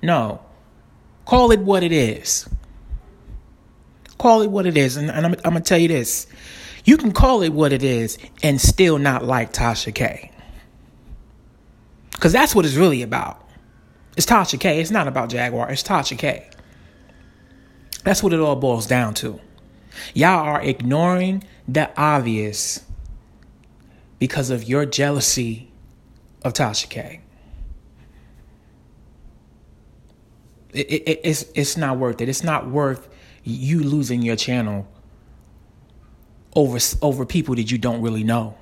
No, 0.00 0.40
call 1.26 1.50
it 1.50 1.60
what 1.60 1.82
it 1.82 1.92
is. 1.92 2.48
Call 4.16 4.40
it 4.40 4.50
what 4.50 4.64
it 4.64 4.78
is. 4.78 4.96
And, 4.96 5.10
and 5.10 5.26
I'm, 5.26 5.34
I'm 5.44 5.52
going 5.52 5.54
to 5.56 5.60
tell 5.60 5.78
you 5.78 5.88
this 5.88 6.26
you 6.84 6.96
can 6.96 7.12
call 7.12 7.42
it 7.42 7.50
what 7.50 7.74
it 7.74 7.82
is 7.82 8.16
and 8.42 8.58
still 8.58 8.96
not 8.96 9.22
like 9.22 9.52
Tasha 9.52 9.94
K. 9.94 10.30
Because 12.12 12.32
that's 12.32 12.54
what 12.54 12.64
it's 12.64 12.76
really 12.76 13.02
about. 13.02 13.46
It's 14.16 14.24
Tasha 14.24 14.58
K. 14.58 14.80
It's 14.80 14.90
not 14.90 15.06
about 15.06 15.28
Jaguar. 15.28 15.70
It's 15.70 15.82
Tasha 15.82 16.16
K. 16.16 16.48
That's 18.04 18.22
what 18.22 18.32
it 18.32 18.40
all 18.40 18.56
boils 18.56 18.86
down 18.86 19.14
to. 19.14 19.40
Y'all 20.14 20.40
are 20.46 20.62
ignoring 20.62 21.44
the 21.68 21.90
obvious 22.00 22.84
because 24.18 24.50
of 24.50 24.64
your 24.64 24.86
jealousy 24.86 25.70
of 26.42 26.52
Tasha 26.52 26.88
K. 26.88 27.20
It, 30.72 30.86
it, 30.90 31.20
it's 31.24 31.44
it's 31.54 31.76
not 31.76 31.98
worth 31.98 32.20
it. 32.20 32.28
It's 32.28 32.44
not 32.44 32.70
worth 32.70 33.08
you 33.42 33.82
losing 33.82 34.22
your 34.22 34.36
channel 34.36 34.86
over 36.54 36.78
over 37.02 37.26
people 37.26 37.56
that 37.56 37.70
you 37.70 37.78
don't 37.78 38.00
really 38.02 38.24
know. 38.24 38.56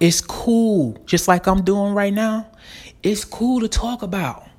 It's 0.00 0.20
cool, 0.20 0.98
just 1.04 1.28
like 1.28 1.46
I'm 1.46 1.62
doing 1.62 1.92
right 1.92 2.12
now. 2.12 2.50
It's 3.02 3.24
cool 3.24 3.60
to 3.60 3.68
talk 3.68 4.02
about. 4.02 4.49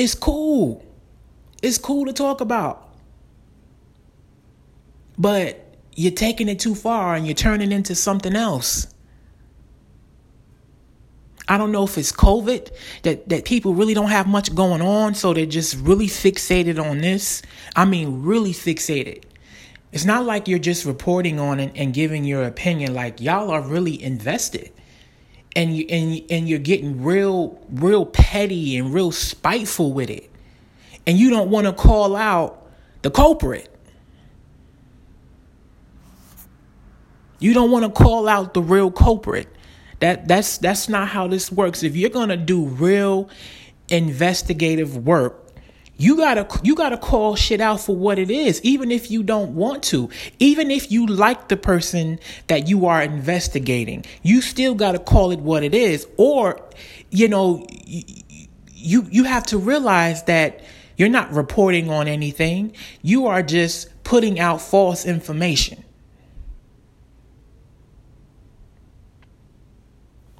It's 0.00 0.14
cool. 0.14 0.82
It's 1.62 1.76
cool 1.76 2.06
to 2.06 2.14
talk 2.14 2.40
about. 2.40 2.88
But 5.18 5.76
you're 5.94 6.10
taking 6.10 6.48
it 6.48 6.58
too 6.58 6.74
far 6.74 7.14
and 7.14 7.26
you're 7.26 7.34
turning 7.34 7.70
into 7.70 7.94
something 7.94 8.34
else. 8.34 8.86
I 11.46 11.58
don't 11.58 11.70
know 11.70 11.84
if 11.84 11.98
it's 11.98 12.12
COVID 12.12 12.70
that, 13.02 13.28
that 13.28 13.44
people 13.44 13.74
really 13.74 13.92
don't 13.92 14.08
have 14.08 14.26
much 14.26 14.54
going 14.54 14.80
on, 14.80 15.14
so 15.14 15.34
they're 15.34 15.44
just 15.44 15.76
really 15.76 16.06
fixated 16.06 16.82
on 16.82 17.02
this. 17.02 17.42
I 17.76 17.84
mean, 17.84 18.22
really 18.22 18.54
fixated. 18.54 19.24
It's 19.92 20.06
not 20.06 20.24
like 20.24 20.48
you're 20.48 20.58
just 20.58 20.86
reporting 20.86 21.38
on 21.38 21.60
it 21.60 21.72
and 21.74 21.92
giving 21.92 22.24
your 22.24 22.44
opinion. 22.44 22.94
Like 22.94 23.20
y'all 23.20 23.50
are 23.50 23.60
really 23.60 24.02
invested, 24.02 24.72
and 25.56 25.76
you 25.76 25.86
and 25.88 26.22
and 26.30 26.48
you're 26.48 26.58
getting 26.58 27.02
real, 27.02 27.60
real 27.70 28.06
petty 28.06 28.76
and 28.76 28.92
real 28.94 29.12
spiteful 29.12 29.92
with 29.92 30.10
it, 30.10 30.30
and 31.06 31.18
you 31.18 31.30
don't 31.30 31.50
want 31.50 31.66
to 31.66 31.72
call 31.72 32.16
out 32.16 32.66
the 33.02 33.10
culprit. 33.10 33.68
You 37.38 37.54
don't 37.54 37.70
want 37.70 37.84
to 37.86 37.90
call 37.90 38.28
out 38.28 38.54
the 38.54 38.62
real 38.62 38.90
culprit. 38.90 39.48
That 40.00 40.28
that's 40.28 40.58
that's 40.58 40.88
not 40.88 41.08
how 41.08 41.26
this 41.26 41.50
works. 41.50 41.82
If 41.82 41.96
you're 41.96 42.10
gonna 42.10 42.36
do 42.36 42.64
real 42.64 43.28
investigative 43.88 44.96
work, 44.96 45.49
you 46.00 46.16
gotta 46.16 46.48
you 46.62 46.74
gotta 46.74 46.96
call 46.96 47.36
shit 47.36 47.60
out 47.60 47.78
for 47.78 47.94
what 47.94 48.18
it 48.18 48.30
is, 48.30 48.58
even 48.62 48.90
if 48.90 49.10
you 49.10 49.22
don't 49.22 49.54
want 49.54 49.82
to. 49.82 50.08
Even 50.38 50.70
if 50.70 50.90
you 50.90 51.06
like 51.06 51.48
the 51.48 51.58
person 51.58 52.18
that 52.46 52.66
you 52.66 52.86
are 52.86 53.02
investigating, 53.02 54.06
you 54.22 54.40
still 54.40 54.74
gotta 54.74 54.98
call 54.98 55.30
it 55.30 55.40
what 55.40 55.62
it 55.62 55.74
is. 55.74 56.06
Or, 56.16 56.58
you 57.10 57.28
know, 57.28 57.66
you 57.84 59.06
you 59.10 59.24
have 59.24 59.44
to 59.46 59.58
realize 59.58 60.22
that 60.22 60.64
you're 60.96 61.10
not 61.10 61.30
reporting 61.34 61.90
on 61.90 62.08
anything. 62.08 62.74
You 63.02 63.26
are 63.26 63.42
just 63.42 63.90
putting 64.02 64.40
out 64.40 64.62
false 64.62 65.04
information. 65.04 65.84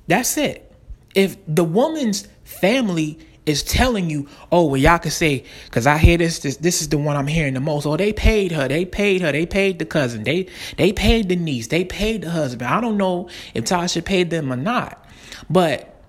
That's 0.06 0.38
it. 0.38 0.72
If 1.14 1.36
the 1.46 1.64
woman's 1.64 2.28
family 2.44 3.18
is 3.46 3.62
telling 3.62 4.10
you, 4.10 4.28
oh, 4.52 4.66
well, 4.66 4.76
y'all 4.76 4.98
can 4.98 5.10
say, 5.10 5.44
because 5.64 5.86
I 5.86 5.98
hear 5.98 6.18
this, 6.18 6.40
this, 6.40 6.56
this 6.58 6.82
is 6.82 6.88
the 6.88 6.98
one 6.98 7.16
I'm 7.16 7.26
hearing 7.26 7.54
the 7.54 7.60
most. 7.60 7.86
Oh, 7.86 7.96
they 7.96 8.12
paid 8.12 8.52
her, 8.52 8.68
they 8.68 8.84
paid 8.84 9.22
her, 9.22 9.32
they 9.32 9.46
paid 9.46 9.78
the 9.78 9.86
cousin, 9.86 10.24
they, 10.24 10.48
they 10.76 10.92
paid 10.92 11.28
the 11.28 11.36
niece, 11.36 11.68
they 11.68 11.84
paid 11.84 12.22
the 12.22 12.30
husband. 12.30 12.70
I 12.70 12.80
don't 12.80 12.96
know 12.96 13.28
if 13.54 13.64
Tasha 13.64 14.04
paid 14.04 14.30
them 14.30 14.52
or 14.52 14.56
not, 14.56 15.04
but 15.48 16.02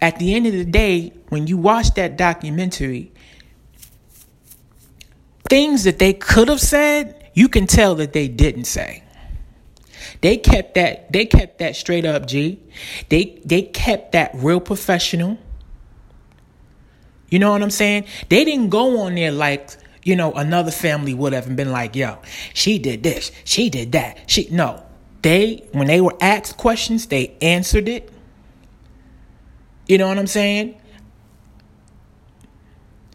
at 0.00 0.18
the 0.18 0.34
end 0.34 0.46
of 0.46 0.52
the 0.52 0.64
day, 0.64 1.12
when 1.28 1.46
you 1.46 1.56
watch 1.56 1.94
that 1.94 2.16
documentary, 2.16 3.12
things 5.48 5.84
that 5.84 5.98
they 5.98 6.12
could 6.12 6.48
have 6.48 6.60
said, 6.60 7.30
you 7.34 7.48
can 7.48 7.66
tell 7.66 7.96
that 7.96 8.12
they 8.12 8.28
didn't 8.28 8.64
say. 8.64 9.02
They 10.20 10.36
kept 10.36 10.74
that 10.74 11.12
they 11.12 11.26
kept 11.26 11.58
that 11.58 11.76
straight 11.76 12.04
up 12.04 12.26
G. 12.26 12.60
They 13.08 13.40
they 13.44 13.62
kept 13.62 14.12
that 14.12 14.32
real 14.34 14.60
professional. 14.60 15.38
You 17.28 17.38
know 17.38 17.50
what 17.50 17.62
I'm 17.62 17.70
saying? 17.70 18.06
They 18.28 18.44
didn't 18.44 18.70
go 18.70 19.00
on 19.00 19.14
there 19.14 19.30
like, 19.32 19.70
you 20.02 20.16
know, 20.16 20.32
another 20.32 20.70
family 20.70 21.14
would 21.14 21.32
have 21.32 21.46
and 21.46 21.56
been 21.56 21.70
like, 21.70 21.94
yo, 21.94 22.18
she 22.54 22.78
did 22.78 23.02
this, 23.02 23.30
she 23.44 23.68
did 23.68 23.92
that. 23.92 24.18
She 24.26 24.48
no. 24.50 24.82
They 25.22 25.64
when 25.72 25.88
they 25.88 26.00
were 26.00 26.16
asked 26.20 26.56
questions, 26.56 27.06
they 27.06 27.36
answered 27.42 27.88
it. 27.88 28.10
You 29.86 29.98
know 29.98 30.08
what 30.08 30.18
I'm 30.18 30.26
saying? 30.26 30.80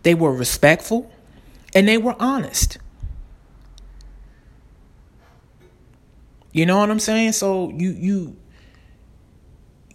They 0.03 0.13
were 0.13 0.34
respectful 0.34 1.12
and 1.74 1.88
they 1.88 1.98
were 1.98 2.15
honest. 2.20 2.77
You 6.51 6.65
know 6.65 6.77
what 6.77 6.91
I'm 6.91 7.00
saying? 7.00 7.32
So 7.32 7.72
you 7.72 7.91
you 7.91 8.38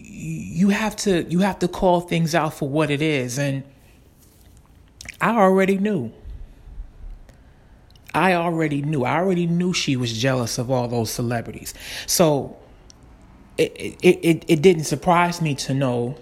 you 0.01 0.71
have 0.71 0.97
to 0.97 1.25
you 1.31 1.41
have 1.41 1.61
to 1.61 1.69
call 1.69 2.01
things 2.01 2.35
out 2.35 2.55
for 2.55 2.69
what 2.69 2.91
it 2.91 3.03
is 3.03 3.39
and 3.39 3.63
I 5.21 5.31
already 5.31 5.79
knew. 5.79 6.13
I 8.15 8.35
already 8.35 8.83
knew. 8.83 9.05
I 9.05 9.17
already 9.17 9.47
knew 9.47 9.73
she 9.73 9.97
was 9.97 10.17
jealous 10.17 10.59
of 10.59 10.71
all 10.71 10.89
those 10.89 11.11
celebrities. 11.11 11.75
So 12.07 12.57
it 13.57 13.73
it 13.77 14.19
it, 14.23 14.45
it 14.49 14.63
didn't 14.63 14.85
surprise 14.85 15.43
me 15.43 15.55
to 15.57 15.75
know 15.75 16.17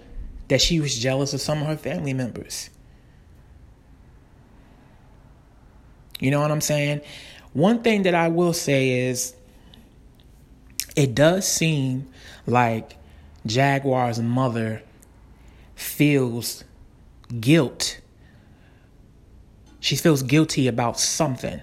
that 0.47 0.61
she 0.61 0.79
was 0.79 0.97
jealous 0.97 1.33
of 1.33 1.41
some 1.41 1.61
of 1.61 1.67
her 1.67 1.77
family 1.77 2.13
members. 2.13 2.69
You 6.19 6.31
know 6.31 6.41
what 6.41 6.51
I'm 6.51 6.61
saying? 6.61 7.01
One 7.53 7.83
thing 7.83 8.03
that 8.03 8.15
I 8.15 8.27
will 8.27 8.53
say 8.53 9.07
is 9.07 9.35
it 10.95 11.13
does 11.13 11.47
seem 11.47 12.07
like 12.45 12.97
Jaguar's 13.45 14.19
mother 14.19 14.81
feels 15.75 16.63
guilt. 17.39 17.99
She 19.87 19.95
feels 19.95 20.21
guilty 20.21 20.67
about 20.67 20.99
something. 20.99 21.61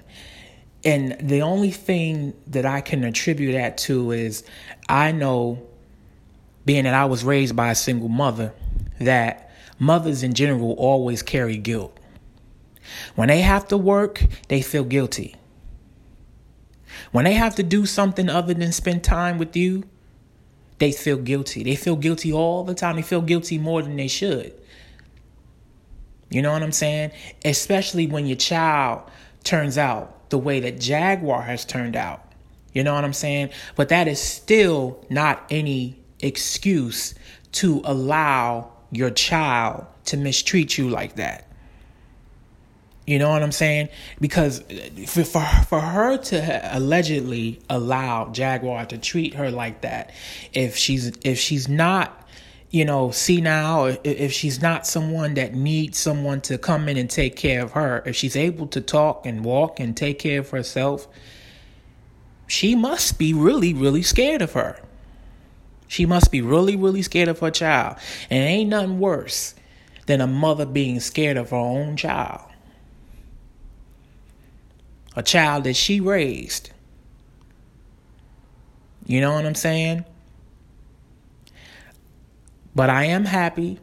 And 0.83 1.15
the 1.21 1.43
only 1.43 1.71
thing 1.71 2.33
that 2.47 2.65
I 2.65 2.81
can 2.81 3.05
attribute 3.05 3.53
that 3.53 3.77
to 3.79 4.13
is 4.13 4.45
I 4.89 5.13
know, 5.13 5.63
being 6.65 6.85
that 6.85 6.95
I 6.95 7.05
was 7.05 7.23
raised 7.23 7.55
by 7.55 7.71
a 7.71 7.75
single 7.75 8.09
mother, 8.09 8.55
that 8.99 9.51
mothers 9.79 10.23
in 10.23 10.33
general 10.33 10.73
always 10.79 11.23
carry 11.23 11.59
guilt. 11.59 12.01
When 13.15 13.29
they 13.29 13.43
have 13.43 13.69
to 13.69 13.77
work, 13.77 14.25
they 14.49 14.63
feel 14.63 14.85
guilty. 14.85 15.37
When 17.13 17.27
they 17.27 17.35
have 17.35 17.55
to 17.57 17.63
do 17.63 17.85
something 17.85 18.31
other 18.31 18.55
than 18.55 18.73
spend 18.73 19.05
time 19.05 19.37
with 19.37 19.55
you, 19.55 19.85
they 20.79 20.93
feel 20.93 21.19
guilty. 21.19 21.63
They 21.63 21.77
feel 21.77 21.97
guilty 21.97 22.33
all 22.33 22.65
the 22.65 22.75
time. 22.75 22.97
They 22.97 23.03
feel 23.03 23.21
guilty 23.21 23.59
more 23.59 23.83
than 23.83 23.97
they 23.97 24.09
should. 24.09 24.55
You 26.35 26.43
know 26.43 26.51
what 26.51 26.65
I'm 26.65 26.73
saying? 26.73 27.13
Especially 27.45 28.09
when 28.09 28.27
your 28.27 28.37
child 28.37 29.09
turns 29.45 29.79
out 29.79 30.31
the 30.31 30.39
way 30.39 30.59
that 30.61 30.81
Jaguar 30.81 31.43
has 31.43 31.65
turned 31.65 31.95
out. 31.95 32.25
You 32.73 32.83
know 32.83 32.93
what 32.93 33.05
I'm 33.05 33.13
saying? 33.13 33.51
But 33.77 33.91
that 33.91 34.09
is 34.09 34.21
still 34.21 35.07
not 35.09 35.47
any 35.49 35.97
excuse 36.19 37.15
to 37.53 37.83
allow 37.85 38.73
your 38.91 39.11
child 39.11 39.87
to 40.07 40.17
mistreat 40.17 40.77
you 40.77 40.89
like 40.89 41.15
that. 41.17 41.49
You 43.07 43.21
know 43.21 43.31
what 43.31 43.45
I'm 43.45 43.53
saying? 43.53 43.91
Because 44.21 44.61
uh, 44.63 44.89
for, 45.07 45.23
for 45.23 45.45
for 45.69 45.81
her 45.81 46.17
to 46.17 46.77
allegedly 46.77 47.61
allow 47.71 48.31
Jaguar 48.33 48.87
to 48.87 48.99
treat 48.99 49.35
her 49.35 49.53
like 49.53 49.83
that, 49.83 50.11
if 50.53 50.77
she's 50.77 51.13
if 51.23 51.39
she's 51.39 51.69
not, 51.69 52.24
you 52.75 52.85
know, 52.85 53.13
see 53.13 53.41
now, 53.41 53.85
if 54.03 54.33
she's 54.33 54.61
not 54.61 54.85
someone 54.85 55.35
that 55.35 55.55
needs 55.55 55.97
someone 55.97 56.41
to 56.41 56.59
come 56.59 56.89
in 56.89 56.97
and 56.97 57.09
take 57.09 57.37
care 57.37 57.63
of 57.63 57.71
her, 57.71 58.03
if 58.05 58.17
she's 58.17 58.35
able 58.35 58.67
to 58.67 58.81
talk 58.81 59.25
and 59.25 59.45
walk 59.45 59.79
and 59.79 59.97
take 59.97 60.19
care 60.19 60.41
of 60.41 60.51
herself, 60.51 61.07
she 62.49 62.75
must 62.75 63.17
be 63.17 63.33
really 63.33 63.73
really 63.73 64.03
scared 64.03 64.43
of 64.43 64.55
her. 64.55 64.81
She 65.87 66.05
must 66.05 66.33
be 66.33 66.43
really 66.43 66.75
really 66.75 67.03
scared 67.03 67.29
of 67.29 67.39
her 67.39 67.53
child, 67.53 67.97
and 68.29 68.43
ain't 68.43 68.71
nothing 68.71 68.99
worse 68.99 69.55
than 70.07 70.21
a 70.21 70.27
mother 70.27 70.67
being 70.67 70.99
scared 70.99 71.37
of 71.37 71.51
her 71.51 71.57
own 71.57 71.97
child 71.97 72.43
a 75.15 75.23
child 75.23 75.63
that 75.63 75.77
she 75.77 76.01
raised. 76.01 76.71
You 79.07 79.21
know 79.21 79.33
what 79.35 79.47
I'm 79.47 79.55
saying? 79.55 80.05
But 82.75 82.91
I 82.91 83.05
am 83.05 83.25
happy 83.25 83.79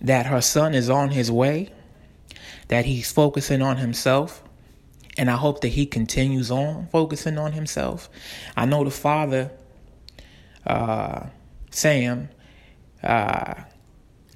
that 0.00 0.26
her 0.26 0.40
son 0.40 0.74
is 0.74 0.88
on 0.90 1.10
his 1.10 1.30
way, 1.30 1.70
that 2.68 2.84
he's 2.84 3.10
focusing 3.10 3.62
on 3.62 3.78
himself, 3.78 4.42
and 5.18 5.30
I 5.30 5.36
hope 5.36 5.60
that 5.62 5.68
he 5.68 5.86
continues 5.86 6.50
on 6.50 6.88
focusing 6.92 7.38
on 7.38 7.52
himself. 7.52 8.10
I 8.56 8.66
know 8.66 8.84
the 8.84 8.90
father, 8.90 9.50
uh, 10.66 11.26
Sam, 11.70 12.28
uh, 13.02 13.54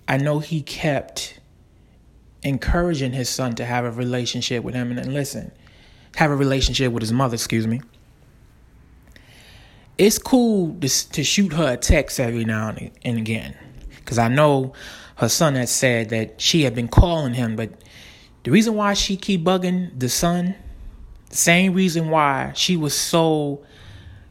I 0.09 0.17
know 0.17 0.39
he 0.39 0.63
kept 0.63 1.39
encouraging 2.43 3.13
his 3.13 3.29
son 3.29 3.55
to 3.57 3.65
have 3.65 3.85
a 3.85 3.91
relationship 3.91 4.65
with 4.65 4.75
him. 4.75 4.91
And, 4.91 4.99
and 4.99 5.15
listen, 5.15 5.53
have 6.17 6.31
a 6.31 6.37
relationship 6.37 6.93
with 6.93 7.03
his 7.03 7.13
mother, 7.13 7.35
excuse 7.35 7.67
me. 7.67 7.81
It's 10.01 10.19
cool 10.19 10.79
to, 10.81 11.11
to 11.11 11.23
shoot 11.23 11.53
her 11.53 11.75
a 11.75 11.77
text 11.77 12.19
every 12.21 12.47
now 12.47 12.75
and 13.05 13.19
again. 13.19 13.55
Because 13.97 14.17
I 14.17 14.29
know 14.29 14.73
her 15.17 15.29
son 15.29 15.57
had 15.57 15.69
said 15.69 16.09
that 16.09 16.41
she 16.41 16.63
had 16.63 16.75
been 16.75 16.89
calling 16.89 17.35
him, 17.35 17.55
but 17.55 17.69
the 18.45 18.51
reason 18.51 18.77
why 18.77 18.95
she 18.95 19.19
keep 19.19 19.45
bugging 19.45 19.91
the 20.01 20.09
son, 20.09 20.55
the 21.29 21.37
same 21.37 21.75
reason 21.75 22.09
why 22.09 22.53
she 22.55 22.79
was 22.79 22.99
so 22.99 23.63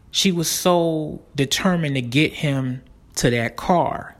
she 0.09 0.31
was 0.31 0.49
so 0.49 1.21
determined 1.35 1.93
to 1.93 2.01
get 2.01 2.33
him 2.33 2.81
to 3.17 3.29
that 3.29 3.55
car 3.55 4.15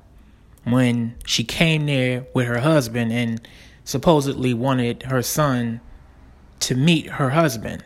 when 0.66 1.16
she 1.26 1.44
came 1.44 1.88
there 1.88 2.28
with 2.36 2.46
her 2.46 2.60
husband 2.60 3.12
and 3.12 3.42
supposedly 3.86 4.54
wanted 4.54 5.02
her 5.02 5.24
son 5.24 5.82
to 6.60 6.76
meet 6.76 7.08
her 7.08 7.32
husband. 7.32 7.84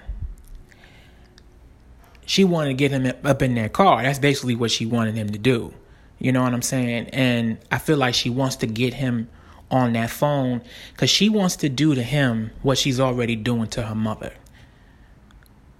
She 2.25 2.43
wanted 2.43 2.69
to 2.69 2.73
get 2.75 2.91
him 2.91 3.11
up 3.23 3.41
in 3.41 3.55
that 3.55 3.73
car. 3.73 4.03
That's 4.03 4.19
basically 4.19 4.55
what 4.55 4.71
she 4.71 4.85
wanted 4.85 5.15
him 5.15 5.29
to 5.31 5.39
do. 5.39 5.73
You 6.19 6.31
know 6.31 6.43
what 6.43 6.53
I'm 6.53 6.61
saying? 6.61 7.09
And 7.09 7.57
I 7.71 7.79
feel 7.79 7.97
like 7.97 8.13
she 8.13 8.29
wants 8.29 8.55
to 8.57 8.67
get 8.67 8.93
him 8.93 9.29
on 9.69 9.93
that 9.93 10.09
phone 10.09 10.61
because 10.93 11.09
she 11.09 11.29
wants 11.29 11.55
to 11.57 11.69
do 11.69 11.95
to 11.95 12.03
him 12.03 12.51
what 12.61 12.77
she's 12.77 12.99
already 12.99 13.35
doing 13.35 13.67
to 13.67 13.83
her 13.83 13.95
mother. 13.95 14.33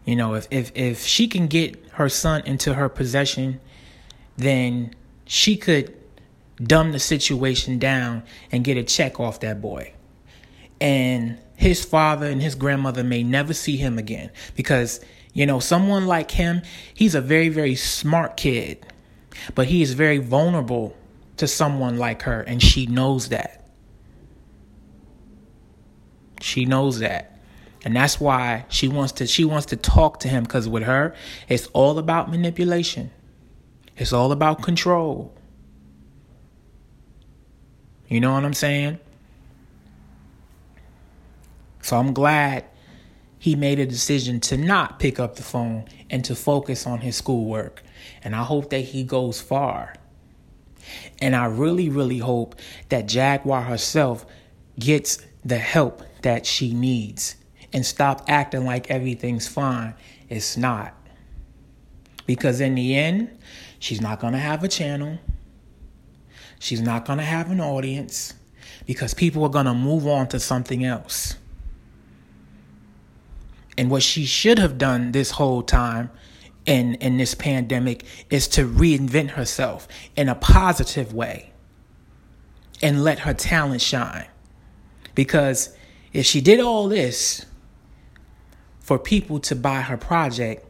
You 0.05 0.15
know, 0.15 0.33
if 0.33 0.47
if 0.51 0.71
if 0.75 1.05
she 1.05 1.27
can 1.27 1.47
get 1.47 1.81
her 1.93 2.09
son 2.09 2.41
into 2.45 2.73
her 2.73 2.89
possession, 2.89 3.61
then 4.35 4.93
she 5.25 5.55
could 5.55 5.95
dumb 6.61 6.91
the 6.91 6.99
situation 6.99 7.79
down 7.79 8.23
and 8.51 8.63
get 8.63 8.77
a 8.77 8.83
check 8.83 9.19
off 9.19 9.39
that 9.41 9.61
boy. 9.61 9.93
And 10.81 11.39
his 11.55 11.85
father 11.85 12.25
and 12.25 12.41
his 12.41 12.55
grandmother 12.55 13.03
may 13.03 13.23
never 13.23 13.53
see 13.53 13.77
him 13.77 13.97
again 13.97 14.31
because, 14.55 14.99
you 15.33 15.45
know, 15.45 15.59
someone 15.59 16.05
like 16.05 16.31
him, 16.31 16.61
he's 16.93 17.15
a 17.15 17.21
very, 17.21 17.49
very 17.49 17.75
smart 17.75 18.37
kid, 18.37 18.85
but 19.55 19.67
he 19.67 19.81
is 19.81 19.93
very 19.93 20.19
vulnerable 20.19 20.95
to 21.37 21.47
someone 21.47 21.97
like 21.97 22.21
her, 22.23 22.41
and 22.41 22.61
she 22.61 22.85
knows 22.85 23.29
that. 23.29 23.67
She 26.39 26.65
knows 26.65 26.99
that. 26.99 27.39
And 27.85 27.95
that's 27.95 28.19
why 28.19 28.65
she 28.69 28.87
wants 28.87 29.13
to 29.13 29.27
she 29.27 29.43
wants 29.43 29.65
to 29.67 29.75
talk 29.75 30.19
to 30.21 30.29
him 30.29 30.45
cuz 30.45 30.69
with 30.69 30.83
her 30.83 31.13
it's 31.49 31.67
all 31.67 31.97
about 31.97 32.29
manipulation. 32.29 33.11
It's 33.97 34.13
all 34.13 34.31
about 34.31 34.61
control. 34.61 35.33
You 38.07 38.19
know 38.21 38.33
what 38.33 38.45
I'm 38.45 38.53
saying? 38.53 38.99
So 41.81 41.97
I'm 41.97 42.13
glad 42.13 42.65
he 43.43 43.57
made 43.57 43.77
a 43.77 43.85
decision 43.85 44.39
to 44.39 44.55
not 44.55 44.99
pick 44.99 45.19
up 45.19 45.35
the 45.35 45.43
phone 45.43 45.83
and 46.09 46.23
to 46.23 46.33
focus 46.33 46.87
on 46.87 46.99
his 46.99 47.17
schoolwork. 47.17 47.83
And 48.23 48.33
I 48.33 48.41
hope 48.41 48.69
that 48.69 48.79
he 48.79 49.03
goes 49.03 49.41
far. 49.41 49.95
And 51.21 51.35
I 51.35 51.47
really, 51.47 51.89
really 51.89 52.19
hope 52.19 52.55
that 52.87 53.05
Jaguar 53.05 53.63
herself 53.63 54.25
gets 54.79 55.17
the 55.43 55.57
help 55.57 56.03
that 56.21 56.45
she 56.45 56.73
needs 56.73 57.35
and 57.73 57.85
stop 57.85 58.23
acting 58.29 58.63
like 58.63 58.89
everything's 58.89 59.45
fine. 59.45 59.93
It's 60.29 60.55
not. 60.55 60.93
Because 62.25 62.61
in 62.61 62.75
the 62.75 62.95
end, 62.95 63.37
she's 63.77 63.99
not 63.99 64.21
going 64.21 64.31
to 64.31 64.39
have 64.39 64.63
a 64.63 64.69
channel. 64.69 65.19
She's 66.59 66.79
not 66.79 67.03
going 67.03 67.19
to 67.19 67.25
have 67.25 67.51
an 67.51 67.59
audience 67.59 68.35
because 68.85 69.13
people 69.13 69.43
are 69.43 69.49
going 69.49 69.65
to 69.65 69.73
move 69.73 70.07
on 70.07 70.29
to 70.29 70.39
something 70.39 70.85
else. 70.85 71.35
And 73.77 73.89
what 73.89 74.03
she 74.03 74.25
should 74.25 74.59
have 74.59 74.77
done 74.77 75.11
this 75.11 75.31
whole 75.31 75.63
time 75.63 76.11
in, 76.65 76.95
in 76.95 77.17
this 77.17 77.35
pandemic 77.35 78.05
is 78.29 78.47
to 78.49 78.67
reinvent 78.67 79.31
herself 79.31 79.87
in 80.15 80.29
a 80.29 80.35
positive 80.35 81.13
way 81.13 81.51
and 82.81 83.03
let 83.03 83.19
her 83.19 83.33
talent 83.33 83.81
shine. 83.81 84.27
Because 85.15 85.75
if 86.11 86.25
she 86.25 86.41
did 86.41 86.59
all 86.59 86.87
this 86.87 87.45
for 88.79 88.99
people 88.99 89.39
to 89.39 89.55
buy 89.55 89.81
her 89.81 89.97
project, 89.97 90.65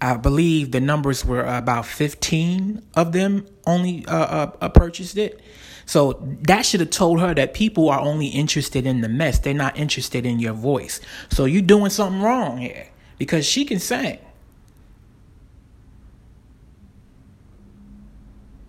I 0.00 0.16
believe 0.16 0.72
the 0.72 0.80
numbers 0.80 1.24
were 1.24 1.42
about 1.42 1.86
15 1.86 2.82
of 2.94 3.12
them 3.12 3.46
only 3.66 4.04
uh, 4.06 4.50
uh, 4.60 4.68
purchased 4.68 5.16
it. 5.16 5.40
So 5.86 6.20
that 6.42 6.66
should 6.66 6.80
have 6.80 6.90
told 6.90 7.20
her 7.20 7.32
that 7.34 7.54
people 7.54 7.88
are 7.88 8.00
only 8.00 8.26
interested 8.26 8.86
in 8.86 9.00
the 9.00 9.08
mess. 9.08 9.38
They're 9.38 9.54
not 9.54 9.78
interested 9.78 10.26
in 10.26 10.40
your 10.40 10.52
voice. 10.52 11.00
So 11.30 11.44
you're 11.44 11.62
doing 11.62 11.90
something 11.90 12.20
wrong 12.20 12.58
here 12.58 12.88
because 13.18 13.46
she 13.46 13.64
can 13.64 13.78
sing. 13.78 14.18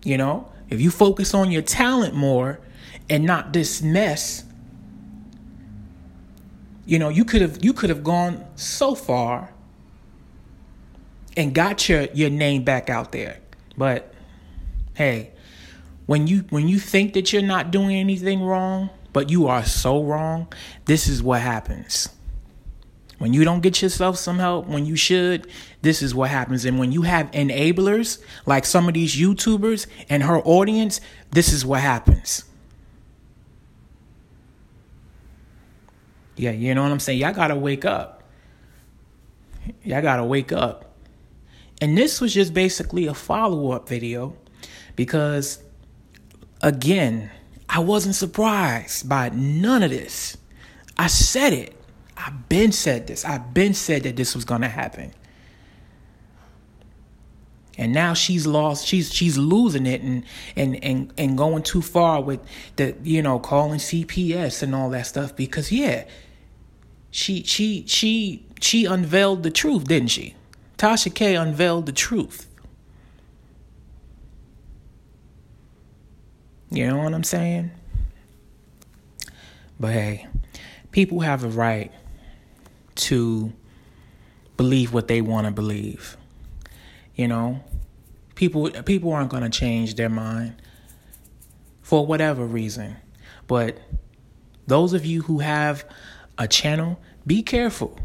You 0.04 0.16
know, 0.16 0.50
if 0.70 0.80
you 0.80 0.90
focus 0.90 1.34
on 1.34 1.50
your 1.50 1.62
talent 1.62 2.14
more 2.14 2.60
and 3.10 3.24
not 3.24 3.52
this 3.52 3.82
mess, 3.82 4.44
you 6.86 7.00
know, 7.00 7.08
you 7.08 7.24
could 7.24 7.42
have 7.42 7.62
you 7.62 7.72
could 7.72 7.90
have 7.90 8.04
gone 8.04 8.46
so 8.54 8.94
far 8.94 9.52
and 11.36 11.52
got 11.52 11.88
your 11.88 12.04
your 12.14 12.30
name 12.30 12.62
back 12.62 12.88
out 12.88 13.10
there. 13.10 13.40
But 13.76 14.14
hey, 14.94 15.32
when 16.08 16.26
you 16.26 16.38
when 16.48 16.68
you 16.68 16.78
think 16.78 17.12
that 17.12 17.34
you're 17.34 17.42
not 17.42 17.70
doing 17.70 17.94
anything 17.94 18.42
wrong, 18.42 18.88
but 19.12 19.28
you 19.28 19.46
are 19.46 19.62
so 19.62 20.02
wrong, 20.02 20.50
this 20.86 21.06
is 21.06 21.22
what 21.22 21.42
happens. 21.42 22.08
When 23.18 23.34
you 23.34 23.44
don't 23.44 23.60
get 23.60 23.82
yourself 23.82 24.16
some 24.16 24.38
help 24.38 24.66
when 24.66 24.86
you 24.86 24.96
should, 24.96 25.50
this 25.82 26.00
is 26.00 26.14
what 26.14 26.30
happens. 26.30 26.64
And 26.64 26.78
when 26.78 26.92
you 26.92 27.02
have 27.02 27.30
enablers 27.32 28.22
like 28.46 28.64
some 28.64 28.88
of 28.88 28.94
these 28.94 29.16
YouTubers 29.16 29.86
and 30.08 30.22
her 30.22 30.38
audience, 30.38 31.02
this 31.30 31.52
is 31.52 31.66
what 31.66 31.80
happens. 31.82 32.44
Yeah, 36.36 36.52
you 36.52 36.74
know 36.74 36.84
what 36.84 36.90
I'm 36.90 37.00
saying? 37.00 37.18
Y'all 37.18 37.34
gotta 37.34 37.56
wake 37.56 37.84
up. 37.84 38.22
Y'all 39.82 40.00
gotta 40.00 40.24
wake 40.24 40.52
up. 40.52 40.94
And 41.82 41.98
this 41.98 42.18
was 42.18 42.32
just 42.32 42.54
basically 42.54 43.06
a 43.08 43.14
follow 43.14 43.72
up 43.72 43.90
video 43.90 44.34
because 44.96 45.62
again, 46.62 47.30
I 47.68 47.80
wasn't 47.80 48.14
surprised 48.14 49.08
by 49.08 49.28
none 49.30 49.82
of 49.82 49.90
this. 49.90 50.36
I 50.96 51.06
said 51.06 51.52
it. 51.52 51.74
I've 52.16 52.48
been 52.48 52.72
said 52.72 53.06
this. 53.06 53.24
I've 53.24 53.54
been 53.54 53.74
said 53.74 54.02
that 54.02 54.16
this 54.16 54.34
was 54.34 54.44
going 54.44 54.62
to 54.62 54.68
happen. 54.68 55.12
And 57.76 57.92
now 57.92 58.12
she's 58.12 58.44
lost. 58.44 58.86
She's 58.86 59.14
she's 59.14 59.38
losing 59.38 59.86
it 59.86 60.02
and 60.02 60.24
and 60.56 60.82
and 60.82 61.12
and 61.16 61.38
going 61.38 61.62
too 61.62 61.80
far 61.80 62.20
with 62.20 62.40
the 62.74 62.96
you 63.04 63.22
know 63.22 63.38
calling 63.38 63.78
CPS 63.78 64.64
and 64.64 64.74
all 64.74 64.90
that 64.90 65.06
stuff 65.06 65.36
because 65.36 65.70
yeah, 65.70 66.04
she 67.12 67.44
she 67.44 67.84
she 67.86 68.44
she 68.60 68.84
unveiled 68.84 69.44
the 69.44 69.52
truth, 69.52 69.84
didn't 69.84 70.08
she? 70.08 70.34
Tasha 70.76 71.14
K 71.14 71.36
unveiled 71.36 71.86
the 71.86 71.92
truth. 71.92 72.48
You 76.70 76.86
know 76.88 76.98
what 76.98 77.14
I'm 77.14 77.24
saying? 77.24 77.70
But 79.80 79.92
hey, 79.92 80.26
people 80.90 81.20
have 81.20 81.44
a 81.44 81.48
right 81.48 81.92
to 82.96 83.52
believe 84.56 84.92
what 84.92 85.08
they 85.08 85.20
want 85.20 85.46
to 85.46 85.52
believe. 85.52 86.16
You 87.14 87.28
know, 87.28 87.62
people 88.34 88.70
people 88.70 89.12
aren't 89.12 89.30
going 89.30 89.44
to 89.44 89.50
change 89.50 89.94
their 89.94 90.08
mind 90.08 90.60
for 91.82 92.06
whatever 92.06 92.44
reason. 92.44 92.96
But 93.46 93.78
those 94.66 94.92
of 94.92 95.06
you 95.06 95.22
who 95.22 95.38
have 95.38 95.84
a 96.36 96.46
channel, 96.46 97.00
be 97.26 97.42
careful. 97.42 97.98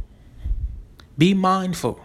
Be 1.18 1.34
mindful. 1.34 2.03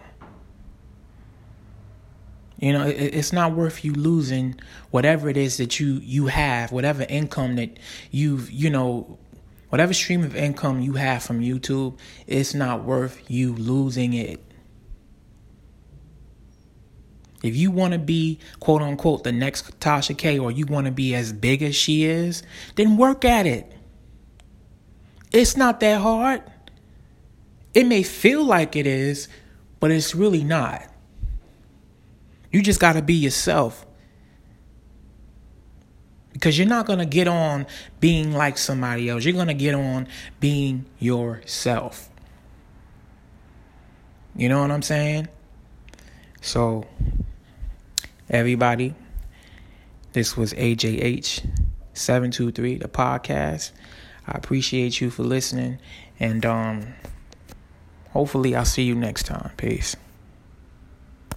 You 2.59 2.73
know, 2.73 2.87
it, 2.87 3.15
it's 3.15 3.33
not 3.33 3.55
worth 3.55 3.85
you 3.85 3.93
losing 3.93 4.59
whatever 4.91 5.29
it 5.29 5.37
is 5.37 5.57
that 5.59 5.79
you 5.79 6.01
you 6.03 6.27
have, 6.27 6.73
whatever 6.73 7.05
income 7.09 7.57
that 7.57 7.79
you've, 8.11 8.51
you 8.51 8.71
know, 8.71 9.19
whatever 9.69 9.95
stream 9.95 10.25
of 10.25 10.35
income 10.35 10.81
you 10.81 10.95
have 10.95 11.23
from 11.23 11.41
YouTube, 11.41 11.99
it's 12.27 12.55
not 12.55 12.85
worth 12.85 13.23
you 13.31 13.55
losing 13.55 14.13
it. 14.13 14.45
If 17.43 17.55
you 17.55 17.71
want 17.71 17.93
to 17.93 17.99
be 18.01 18.41
quote 18.59 18.83
unquote 18.83 19.23
the 19.23 19.33
next 19.33 19.79
Tasha 19.79 20.17
K 20.17 20.39
or 20.39 20.51
you 20.51 20.67
want 20.67 20.87
to 20.87 20.93
be 20.93 21.15
as 21.15 21.33
big 21.33 21.63
as 21.63 21.77
she 21.77 22.05
is, 22.05 22.43
then 22.75 22.97
work 22.97 23.25
at 23.25 23.47
it. 23.47 23.73
It's 25.31 25.57
not 25.57 25.79
that 25.81 26.01
hard. 26.01 26.43
It 27.75 27.85
may 27.85 28.03
feel 28.03 28.45
like 28.45 28.75
it 28.75 28.87
is, 28.87 29.29
but 29.79 29.93
it's 29.93 30.15
really 30.15 30.43
not. 30.43 30.83
You 32.51 32.63
just 32.63 32.81
got 32.81 32.95
to 32.95 33.03
be 33.03 33.13
yourself. 33.15 33.85
Because 36.33 36.59
you're 36.59 36.69
not 36.69 36.87
going 36.87 37.01
to 37.01 37.07
get 37.07 37.29
on 37.29 37.67
being 38.01 38.33
like 38.33 38.57
somebody 38.59 39.09
else. 39.09 39.25
You're 39.25 39.35
going 39.35 39.49
to 39.49 39.55
get 39.55 39.75
on 39.75 40.07
being 40.41 40.87
yourself. 40.99 42.09
You 44.37 44.49
know 44.49 44.61
what 44.61 44.71
I'm 44.71 44.83
saying? 44.83 45.27
So, 46.41 46.87
everybody, 48.31 48.95
this 50.13 50.37
was 50.37 50.55
AJH723, 50.55 52.81
the 52.81 52.89
podcast. 52.89 53.73
I 54.27 54.39
appreciate 54.39 55.01
you 55.01 55.11
for 55.11 55.25
listening. 55.25 55.81
And 56.21 56.47
um, 56.47 56.95
hopefully, 58.11 58.55
I'll 58.55 58.65
see 58.65 58.85
you 58.85 58.95
next 58.95 59.25
time. 59.25 59.51
Peace. 59.57 59.97